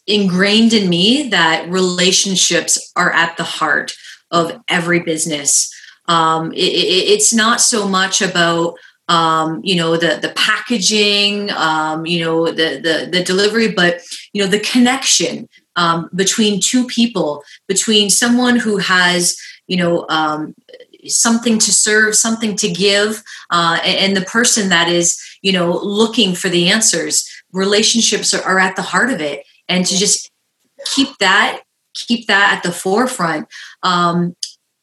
ingrained 0.06 0.72
in 0.72 0.88
me 0.88 1.28
that 1.30 1.68
relationships 1.68 2.92
are 2.94 3.10
at 3.10 3.36
the 3.36 3.42
heart 3.42 3.96
of 4.30 4.52
every 4.68 5.00
business. 5.00 5.74
Um, 6.06 6.52
it, 6.52 6.58
it, 6.58 7.10
it's 7.14 7.34
not 7.34 7.60
so 7.60 7.88
much 7.88 8.22
about 8.22 8.76
um, 9.08 9.60
you 9.64 9.74
know 9.74 9.96
the 9.96 10.20
the 10.22 10.32
packaging, 10.36 11.50
um, 11.50 12.06
you 12.06 12.24
know 12.24 12.46
the 12.46 12.78
the 12.80 13.08
the 13.10 13.24
delivery, 13.24 13.72
but 13.72 14.00
you 14.32 14.40
know 14.40 14.48
the 14.48 14.60
connection 14.60 15.48
um, 15.74 16.08
between 16.14 16.60
two 16.60 16.86
people, 16.86 17.42
between 17.66 18.08
someone 18.08 18.56
who 18.56 18.76
has 18.76 19.36
you 19.66 19.78
know 19.78 20.06
um, 20.08 20.54
something 21.08 21.58
to 21.58 21.72
serve, 21.72 22.14
something 22.14 22.54
to 22.54 22.70
give, 22.70 23.20
uh, 23.50 23.80
and 23.84 24.16
the 24.16 24.22
person 24.22 24.68
that 24.68 24.86
is 24.88 25.20
you 25.42 25.52
know 25.52 25.78
looking 25.82 26.34
for 26.34 26.48
the 26.48 26.68
answers. 26.68 27.28
Relationships 27.52 28.32
are, 28.32 28.42
are 28.42 28.58
at 28.58 28.76
the 28.76 28.82
heart 28.82 29.10
of 29.10 29.20
it. 29.20 29.44
And 29.68 29.86
to 29.86 29.96
just 29.96 30.30
keep 30.84 31.16
that 31.18 31.62
keep 31.94 32.26
that 32.26 32.54
at 32.56 32.62
the 32.62 32.72
forefront. 32.72 33.48
Um, 33.82 34.36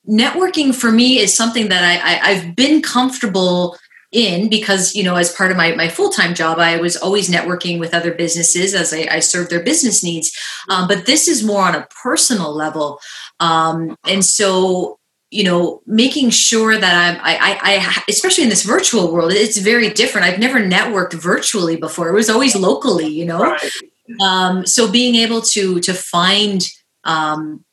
networking 0.08 0.74
for 0.74 0.92
me 0.92 1.20
is 1.20 1.36
something 1.36 1.68
that 1.68 1.84
I, 1.84 1.98
I 1.98 2.30
i've 2.30 2.56
been 2.56 2.82
comfortable 2.82 3.78
in 4.14 4.50
because 4.50 4.96
you 4.96 5.04
know 5.04 5.16
as 5.16 5.34
part 5.34 5.52
of 5.52 5.58
my, 5.58 5.76
my 5.76 5.90
full-time 5.90 6.34
job 6.34 6.60
i 6.60 6.78
was 6.78 6.96
always 6.96 7.30
networking 7.30 7.78
with 7.78 7.94
other 7.94 8.14
businesses 8.14 8.74
as 8.74 8.94
i, 8.94 9.06
I 9.12 9.20
serve 9.20 9.50
their 9.50 9.62
business 9.62 10.06
needs. 10.06 10.32
Um, 10.70 10.88
but 10.88 11.06
this 11.06 11.28
is 11.28 11.44
more 11.44 11.62
on 11.62 11.76
a 11.76 11.88
personal 12.02 12.56
level. 12.56 13.00
Um, 13.42 13.98
and 14.06 14.24
so 14.24 14.97
you 15.30 15.44
know 15.44 15.82
making 15.86 16.30
sure 16.30 16.78
that 16.78 16.94
i'm 16.94 17.22
I, 17.22 17.38
I, 17.38 17.58
I 17.62 18.04
especially 18.10 18.44
in 18.44 18.50
this 18.50 18.64
virtual 18.64 19.12
world 19.12 19.32
it's 19.32 19.58
very 19.58 19.90
different 19.90 20.28
i've 20.28 20.40
never 20.40 20.60
networked 20.60 21.14
virtually 21.14 21.76
before 21.76 22.10
it 22.10 22.14
was 22.14 22.30
always 22.30 22.56
locally 22.56 23.08
you 23.08 23.26
know 23.26 23.40
right. 23.40 23.72
um, 24.22 24.66
so 24.66 24.90
being 24.90 25.16
able 25.16 25.42
to 25.42 25.80
to 25.82 25.94
find 25.94 26.66
um, 27.04 27.64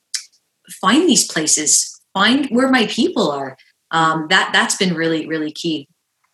find 0.80 1.08
these 1.08 1.26
places 1.26 2.00
find 2.12 2.46
where 2.46 2.70
my 2.70 2.86
people 2.86 3.30
are 3.30 3.56
um, 3.90 4.26
that 4.28 4.50
that's 4.52 4.76
been 4.76 4.94
really 4.94 5.26
really 5.26 5.52
key 5.52 5.88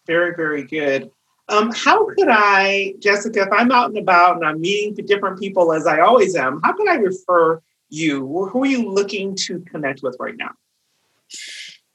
very 0.07 0.35
very 0.35 0.63
good 0.63 1.11
Um, 1.51 1.73
how 1.75 2.07
could 2.07 2.29
I, 2.29 2.95
Jessica, 3.01 3.43
if 3.43 3.53
I'm 3.53 3.73
out 3.73 3.89
and 3.89 3.99
about 3.99 4.37
and 4.37 4.47
I'm 4.47 4.61
meeting 4.61 4.95
different 5.05 5.41
people 5.41 5.73
as 5.73 5.85
I 5.85 5.99
always 5.99 6.37
am, 6.37 6.61
how 6.63 6.73
can 6.73 6.89
I 6.89 6.95
refer 6.95 7.61
you? 7.89 8.25
Who 8.51 8.63
are 8.63 8.67
you 8.67 8.89
looking 8.89 9.35
to 9.47 9.59
connect 9.61 10.01
with 10.03 10.17
right 10.21 10.37
now? 10.37 10.53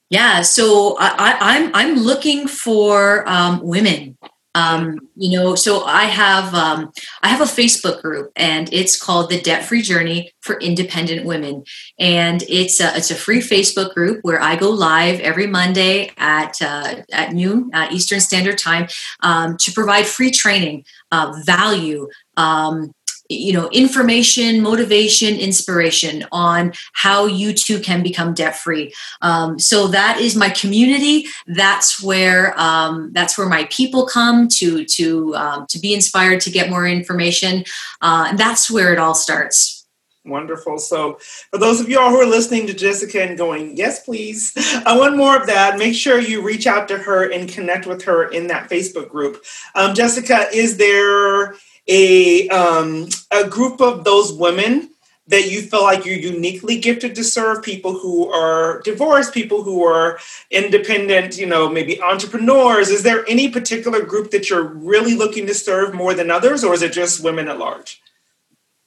Yeah, 0.10 0.42
so 0.42 0.98
I, 1.00 1.38
I'm 1.40 1.72
I'm 1.74 1.96
looking 1.96 2.48
for 2.48 3.28
um, 3.28 3.62
women 3.64 4.18
um, 4.56 5.00
you 5.18 5.38
know, 5.38 5.54
so 5.54 5.84
I 5.84 6.06
have 6.06 6.54
um, 6.56 6.92
I 7.22 7.28
have 7.28 7.42
a 7.42 7.44
Facebook 7.44 8.02
group, 8.02 8.32
and 8.38 8.72
it's 8.74 9.00
called 9.00 9.30
the 9.30 9.42
Debt 9.42 9.66
Free 9.66 9.82
Journey 9.82 10.32
for 10.42 10.58
Independent 10.60 11.26
Women, 11.26 11.66
and 12.00 12.42
it's 12.48 12.80
a, 12.80 12.96
it's 12.96 13.12
a 13.12 13.16
free 13.16 13.40
Facebook 13.42 13.94
group 13.94 14.20
where 14.22 14.42
I 14.42 14.56
go 14.56 14.70
live 14.70 15.20
every 15.20 15.46
Monday 15.46 16.12
at 16.18 16.62
uh, 16.62 17.02
at 17.12 17.34
noon 17.34 17.70
uh, 17.74 17.90
Eastern 17.92 18.22
Standard 18.22 18.58
Time 18.58 18.88
um, 19.20 19.58
to 19.58 19.74
provide 19.74 20.06
free 20.06 20.32
training, 20.32 20.86
uh, 21.12 21.34
value. 21.46 22.08
Um, 22.38 22.94
you 23.30 23.54
know 23.54 23.70
information 23.70 24.62
motivation 24.62 25.36
inspiration 25.36 26.26
on 26.32 26.74
how 26.94 27.26
you 27.26 27.54
too 27.54 27.80
can 27.80 28.04
become 28.04 28.34
debt 28.34 28.56
free 28.56 28.94
um, 29.22 29.60
so 29.60 29.88
that 29.88 30.20
is 30.20 30.36
my 30.36 30.50
community. 30.50 31.28
That's 31.48 32.02
where 32.02 32.60
um, 32.60 33.12
that's 33.14 33.38
where 33.38 33.48
my 33.48 33.66
people 33.66 34.06
come 34.06 34.48
to 34.60 34.86
to 34.86 35.36
um, 35.36 35.66
to 35.70 35.80
be 35.80 35.94
inspired 35.94 36.42
to 36.42 36.52
get 36.52 36.70
more 36.70 36.88
information. 36.88 37.64
Uh, 38.02 38.28
and 38.30 38.38
that's 38.38 38.70
where 38.70 38.94
it 38.94 39.00
all 39.00 39.16
starts. 39.16 39.88
Wonderful. 40.26 40.80
So, 40.80 41.20
for 41.52 41.60
those 41.60 41.80
of 41.80 41.88
y'all 41.88 42.10
who 42.10 42.20
are 42.20 42.26
listening 42.26 42.66
to 42.68 42.74
Jessica 42.74 43.22
and 43.22 43.38
going, 43.38 43.78
yes, 43.78 44.04
please, 44.04 44.54
I 44.86 44.98
want 44.98 45.18
more 45.18 45.38
of 45.38 45.46
that, 45.46 45.78
make 45.78 45.94
sure 45.94 46.20
you 46.20 46.42
reach 46.42 46.66
out 46.66 46.88
to 46.88 46.98
her 46.98 47.32
and 47.32 47.48
connect 47.48 47.86
with 47.86 48.04
her 48.06 48.30
in 48.30 48.48
that 48.48 48.68
Facebook 48.68 49.10
group. 49.10 49.44
Um, 49.76 49.94
Jessica, 49.94 50.48
is 50.52 50.78
there 50.78 51.56
a 51.88 52.48
um, 52.50 53.08
a 53.32 53.48
group 53.48 53.82
of 53.82 54.04
those 54.04 54.34
women 54.34 54.90
that 55.28 55.50
you 55.50 55.64
feel 55.64 55.82
like 55.82 56.06
you're 56.06 56.16
uniquely 56.16 56.80
gifted 56.80 57.16
to 57.16 57.24
serve 57.24 57.64
people 57.64 57.98
who 57.98 58.32
are 58.32 58.82
divorced 58.82 59.34
people 59.34 59.64
who 59.64 59.84
are 59.84 60.20
independent 60.52 61.38
you 61.38 61.46
know 61.46 61.70
maybe 61.70 62.02
entrepreneurs. 62.02 62.90
Is 62.90 63.04
there 63.04 63.28
any 63.28 63.50
particular 63.50 64.02
group 64.04 64.32
that 64.32 64.50
you're 64.50 64.64
really 64.64 65.16
looking 65.16 65.48
to 65.48 65.54
serve 65.54 65.94
more 65.94 66.14
than 66.14 66.32
others 66.32 66.64
or 66.64 66.74
is 66.74 66.82
it 66.82 66.94
just 66.94 67.24
women 67.24 67.48
at 67.48 67.60
large? 67.60 68.02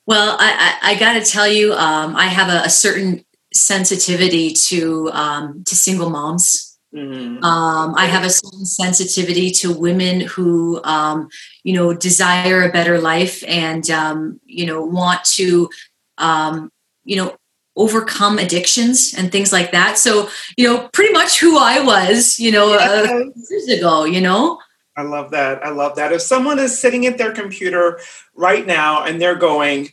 Well 0.07 0.37
i, 0.39 0.79
I, 0.83 0.93
I 0.93 0.95
got 0.99 1.15
to 1.15 1.21
tell 1.21 1.49
you 1.49 1.73
um, 1.75 2.17
i 2.17 2.27
have 2.27 2.49
a, 2.49 2.67
a, 2.67 2.71
certain 2.71 3.25
sensitivity 3.53 4.53
to 4.53 5.11
um, 5.13 5.65
to 5.65 5.75
single 5.75 6.11
moms 6.11 6.68
Mm-hmm. 6.95 7.45
Um, 7.45 7.95
I 7.97 8.07
have 8.07 8.25
a 8.25 8.31
certain 8.31 8.65
sensitivity 8.65 9.51
to 9.53 9.73
women 9.73 10.23
who, 10.23 10.83
um, 10.85 11.29
you 11.63 11.75
know, 11.75 11.93
desire 11.93 12.63
a 12.63 12.73
better 12.73 12.99
life 12.99 13.45
and, 13.47 13.89
um, 13.91 14.41
you 14.47 14.65
know, 14.65 14.83
want 14.83 15.23
to, 15.37 15.69
um, 16.17 16.73
you 17.05 17.17
know, 17.17 17.37
overcome 17.77 18.39
addictions 18.39 19.15
and 19.17 19.31
things 19.31 19.53
like 19.53 19.71
that. 19.73 19.99
So, 19.99 20.29
you 20.57 20.67
know, 20.67 20.89
pretty 20.93 21.13
much 21.13 21.39
who 21.39 21.59
I 21.59 21.81
was, 21.81 22.39
you 22.39 22.51
know, 22.51 22.73
uh, 22.73 23.25
years 23.51 23.69
ago, 23.69 24.05
you 24.05 24.21
know. 24.21 24.59
I 24.97 25.03
love 25.03 25.31
that. 25.31 25.65
I 25.65 25.71
love 25.71 25.95
that. 25.97 26.13
If 26.13 26.23
someone 26.23 26.59
is 26.59 26.77
sitting 26.77 27.07
at 27.07 27.19
their 27.19 27.33
computer 27.33 28.01
right 28.35 28.67
now 28.67 29.05
and 29.05 29.21
they're 29.21 29.37
going, 29.37 29.93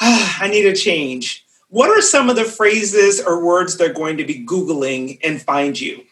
ah, 0.00 0.38
I 0.40 0.48
need 0.48 0.64
a 0.64 0.74
change, 0.74 1.44
what 1.68 1.90
are 1.90 2.00
some 2.00 2.30
of 2.30 2.36
the 2.36 2.44
phrases 2.44 3.20
or 3.20 3.44
words 3.44 3.76
they're 3.76 3.92
going 3.92 4.16
to 4.16 4.24
be 4.24 4.46
Googling 4.46 5.18
and 5.22 5.42
find 5.42 5.78
you? 5.78 6.02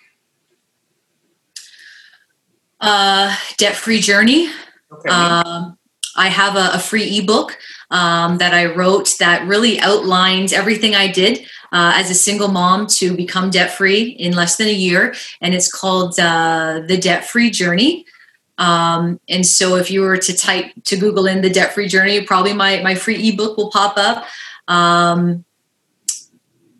Uh, 2.81 3.35
Debt 3.59 3.77
Free 3.77 4.01
Journey. 4.01 4.49
Okay. 4.93 5.09
Um, 5.09 5.77
I 6.16 6.29
have 6.29 6.57
a, 6.57 6.71
a 6.75 6.79
free 6.79 7.19
ebook 7.19 7.57
um, 7.90 8.38
that 8.38 8.53
I 8.53 8.66
wrote 8.66 9.16
that 9.19 9.47
really 9.47 9.81
outlines 9.81 10.53
everything 10.53 10.95
I 10.95 11.11
did 11.11 11.40
uh, 11.73 11.93
as 11.95 12.11
a 12.11 12.14
single 12.14 12.49
mom 12.49 12.87
to 12.99 13.16
become 13.16 13.51
debt 13.51 13.73
free 13.73 14.03
in 14.03 14.33
less 14.33 14.57
than 14.57 14.66
a 14.69 14.73
year. 14.73 15.14
And 15.40 15.55
it's 15.55 15.71
called 15.71 16.19
uh, 16.19 16.81
The 16.87 16.97
Debt 16.97 17.25
Free 17.25 17.51
Journey. 17.51 18.07
Um, 18.59 19.21
and 19.29 19.47
so 19.47 19.77
if 19.77 19.90
you 19.90 20.03
were 20.03 20.19
to 20.19 20.37
type 20.37 20.66
to 20.85 20.97
Google 20.97 21.27
in 21.27 21.40
the 21.40 21.49
debt 21.49 21.73
free 21.73 21.88
journey, 21.88 22.21
probably 22.23 22.53
my, 22.53 22.83
my 22.83 22.95
free 22.95 23.31
ebook 23.31 23.57
will 23.57 23.71
pop 23.71 23.97
up. 23.97 24.27
Um, 24.69 25.45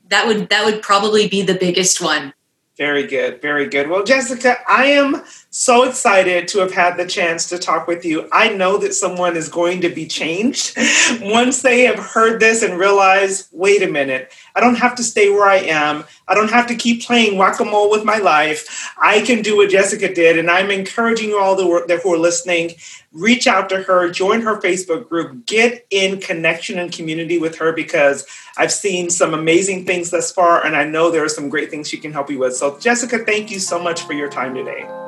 that 0.09 0.27
would 0.27 0.51
that 0.51 0.65
would 0.67 0.83
probably 0.83 1.29
be 1.29 1.43
the 1.43 1.55
biggest 1.55 2.01
one. 2.01 2.35
Very 2.77 3.07
good, 3.07 3.41
very 3.41 3.69
good. 3.69 3.89
Well, 3.89 4.05
Jessica, 4.05 4.57
I 4.69 4.87
am 4.87 5.23
so 5.51 5.83
excited 5.83 6.47
to 6.49 6.61
have 6.61 6.73
had 6.73 6.97
the 6.97 7.07
chance 7.07 7.49
to 7.49 7.59
talk 7.59 7.87
with 7.87 8.05
you. 8.05 8.29
I 8.33 8.51
know 8.51 8.79
that 8.79 8.95
someone 8.95 9.37
is 9.37 9.49
going 9.49 9.81
to 9.81 9.89
be 9.89 10.07
changed 10.07 10.77
once 11.21 11.63
they 11.63 11.83
have 11.83 11.99
heard 11.99 12.41
this 12.41 12.63
and 12.63 12.79
realize 12.79 13.49
wait 13.53 13.83
a 13.83 13.91
minute, 13.91 14.33
I 14.55 14.61
don't 14.61 14.77
have 14.77 14.95
to 14.97 15.03
stay 15.03 15.29
where 15.31 15.49
I 15.49 15.57
am. 15.57 16.05
I 16.29 16.35
don't 16.35 16.51
have 16.51 16.69
to 16.69 16.75
keep 16.75 17.03
playing 17.03 17.37
whack 17.37 17.59
a 17.61 17.65
mole 17.65 17.91
with 17.91 18.05
my 18.05 18.19
life. 18.19 18.93
I 18.97 19.23
can 19.23 19.43
do 19.43 19.57
what 19.57 19.71
Jessica 19.71 20.13
did. 20.13 20.39
And 20.39 20.51
I'm 20.51 20.71
encouraging 20.71 21.31
you 21.31 21.41
all 21.41 21.57
who 21.57 21.73
are 21.73 22.19
listening 22.19 22.75
reach 23.13 23.47
out 23.47 23.69
to 23.69 23.83
her, 23.83 24.11
join 24.11 24.41
her 24.43 24.61
Facebook 24.61 25.09
group, 25.09 25.47
get 25.47 25.87
in 25.91 26.21
connection 26.21 26.79
and 26.79 26.93
community 26.93 27.39
with 27.39 27.57
her 27.57 27.73
because 27.73 28.27
I've 28.57 28.73
seen 28.73 29.11
some 29.11 29.35
amazing 29.35 29.85
things 29.87 30.11
thus 30.11 30.31
far, 30.31 30.65
and 30.65 30.77
I 30.77 30.85
know 30.85 31.11
there 31.11 31.25
are 31.25 31.29
some 31.29 31.49
great 31.49 31.71
things 31.71 31.89
she 31.89 31.99
can 31.99 32.13
help 32.13 32.31
you 32.31 32.39
with. 32.39 32.57
So, 32.57 32.79
Jessica, 32.79 33.25
thank 33.25 33.51
you 33.51 33.59
so 33.59 33.83
much 33.83 34.03
for 34.03 34.13
your 34.13 34.29
time 34.29 34.55
today. 34.55 35.00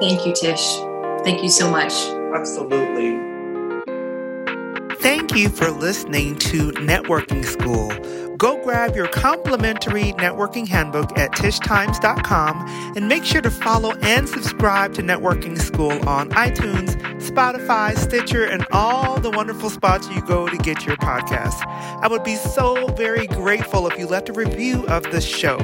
Thank 0.00 0.26
you, 0.26 0.32
Tish. 0.32 0.78
Thank 1.24 1.42
you 1.42 1.48
so 1.48 1.70
much. 1.70 1.92
Absolutely. 2.34 3.27
Thank 5.08 5.34
you 5.34 5.48
for 5.48 5.70
listening 5.70 6.36
to 6.40 6.70
Networking 6.72 7.42
School. 7.42 7.88
Go 8.36 8.62
grab 8.62 8.94
your 8.94 9.08
complimentary 9.08 10.12
networking 10.12 10.68
handbook 10.68 11.18
at 11.18 11.32
tishtimes.com 11.32 12.94
and 12.94 13.08
make 13.08 13.24
sure 13.24 13.40
to 13.40 13.50
follow 13.50 13.92
and 14.02 14.28
subscribe 14.28 14.92
to 14.94 15.02
Networking 15.02 15.58
School 15.58 15.92
on 16.06 16.28
iTunes, 16.32 16.94
Spotify, 17.22 17.96
Stitcher, 17.96 18.44
and 18.44 18.66
all 18.70 19.18
the 19.18 19.30
wonderful 19.30 19.70
spots 19.70 20.10
you 20.10 20.20
go 20.20 20.46
to 20.46 20.56
get 20.58 20.84
your 20.84 20.96
podcasts. 20.98 21.66
I 21.66 22.06
would 22.06 22.22
be 22.22 22.36
so 22.36 22.88
very 22.88 23.26
grateful 23.26 23.88
if 23.88 23.98
you 23.98 24.06
left 24.06 24.28
a 24.28 24.34
review 24.34 24.86
of 24.88 25.04
the 25.04 25.22
show. 25.22 25.56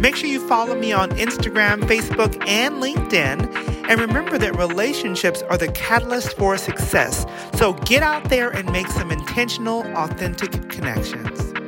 Make 0.00 0.14
sure 0.14 0.28
you 0.28 0.46
follow 0.48 0.78
me 0.78 0.92
on 0.92 1.10
Instagram, 1.10 1.80
Facebook, 1.80 2.40
and 2.48 2.76
LinkedIn. 2.76 3.72
And 3.88 4.00
remember 4.00 4.38
that 4.38 4.56
relationships 4.56 5.42
are 5.42 5.58
the 5.58 5.70
catalyst 5.72 6.36
for 6.38 6.56
success. 6.56 7.26
So 7.56 7.74
get 7.74 8.02
out 8.02 8.30
there 8.30 8.48
and 8.48 8.70
make 8.72 8.86
some 8.92 9.10
intentional, 9.10 9.82
authentic 9.96 10.68
connections. 10.68 11.61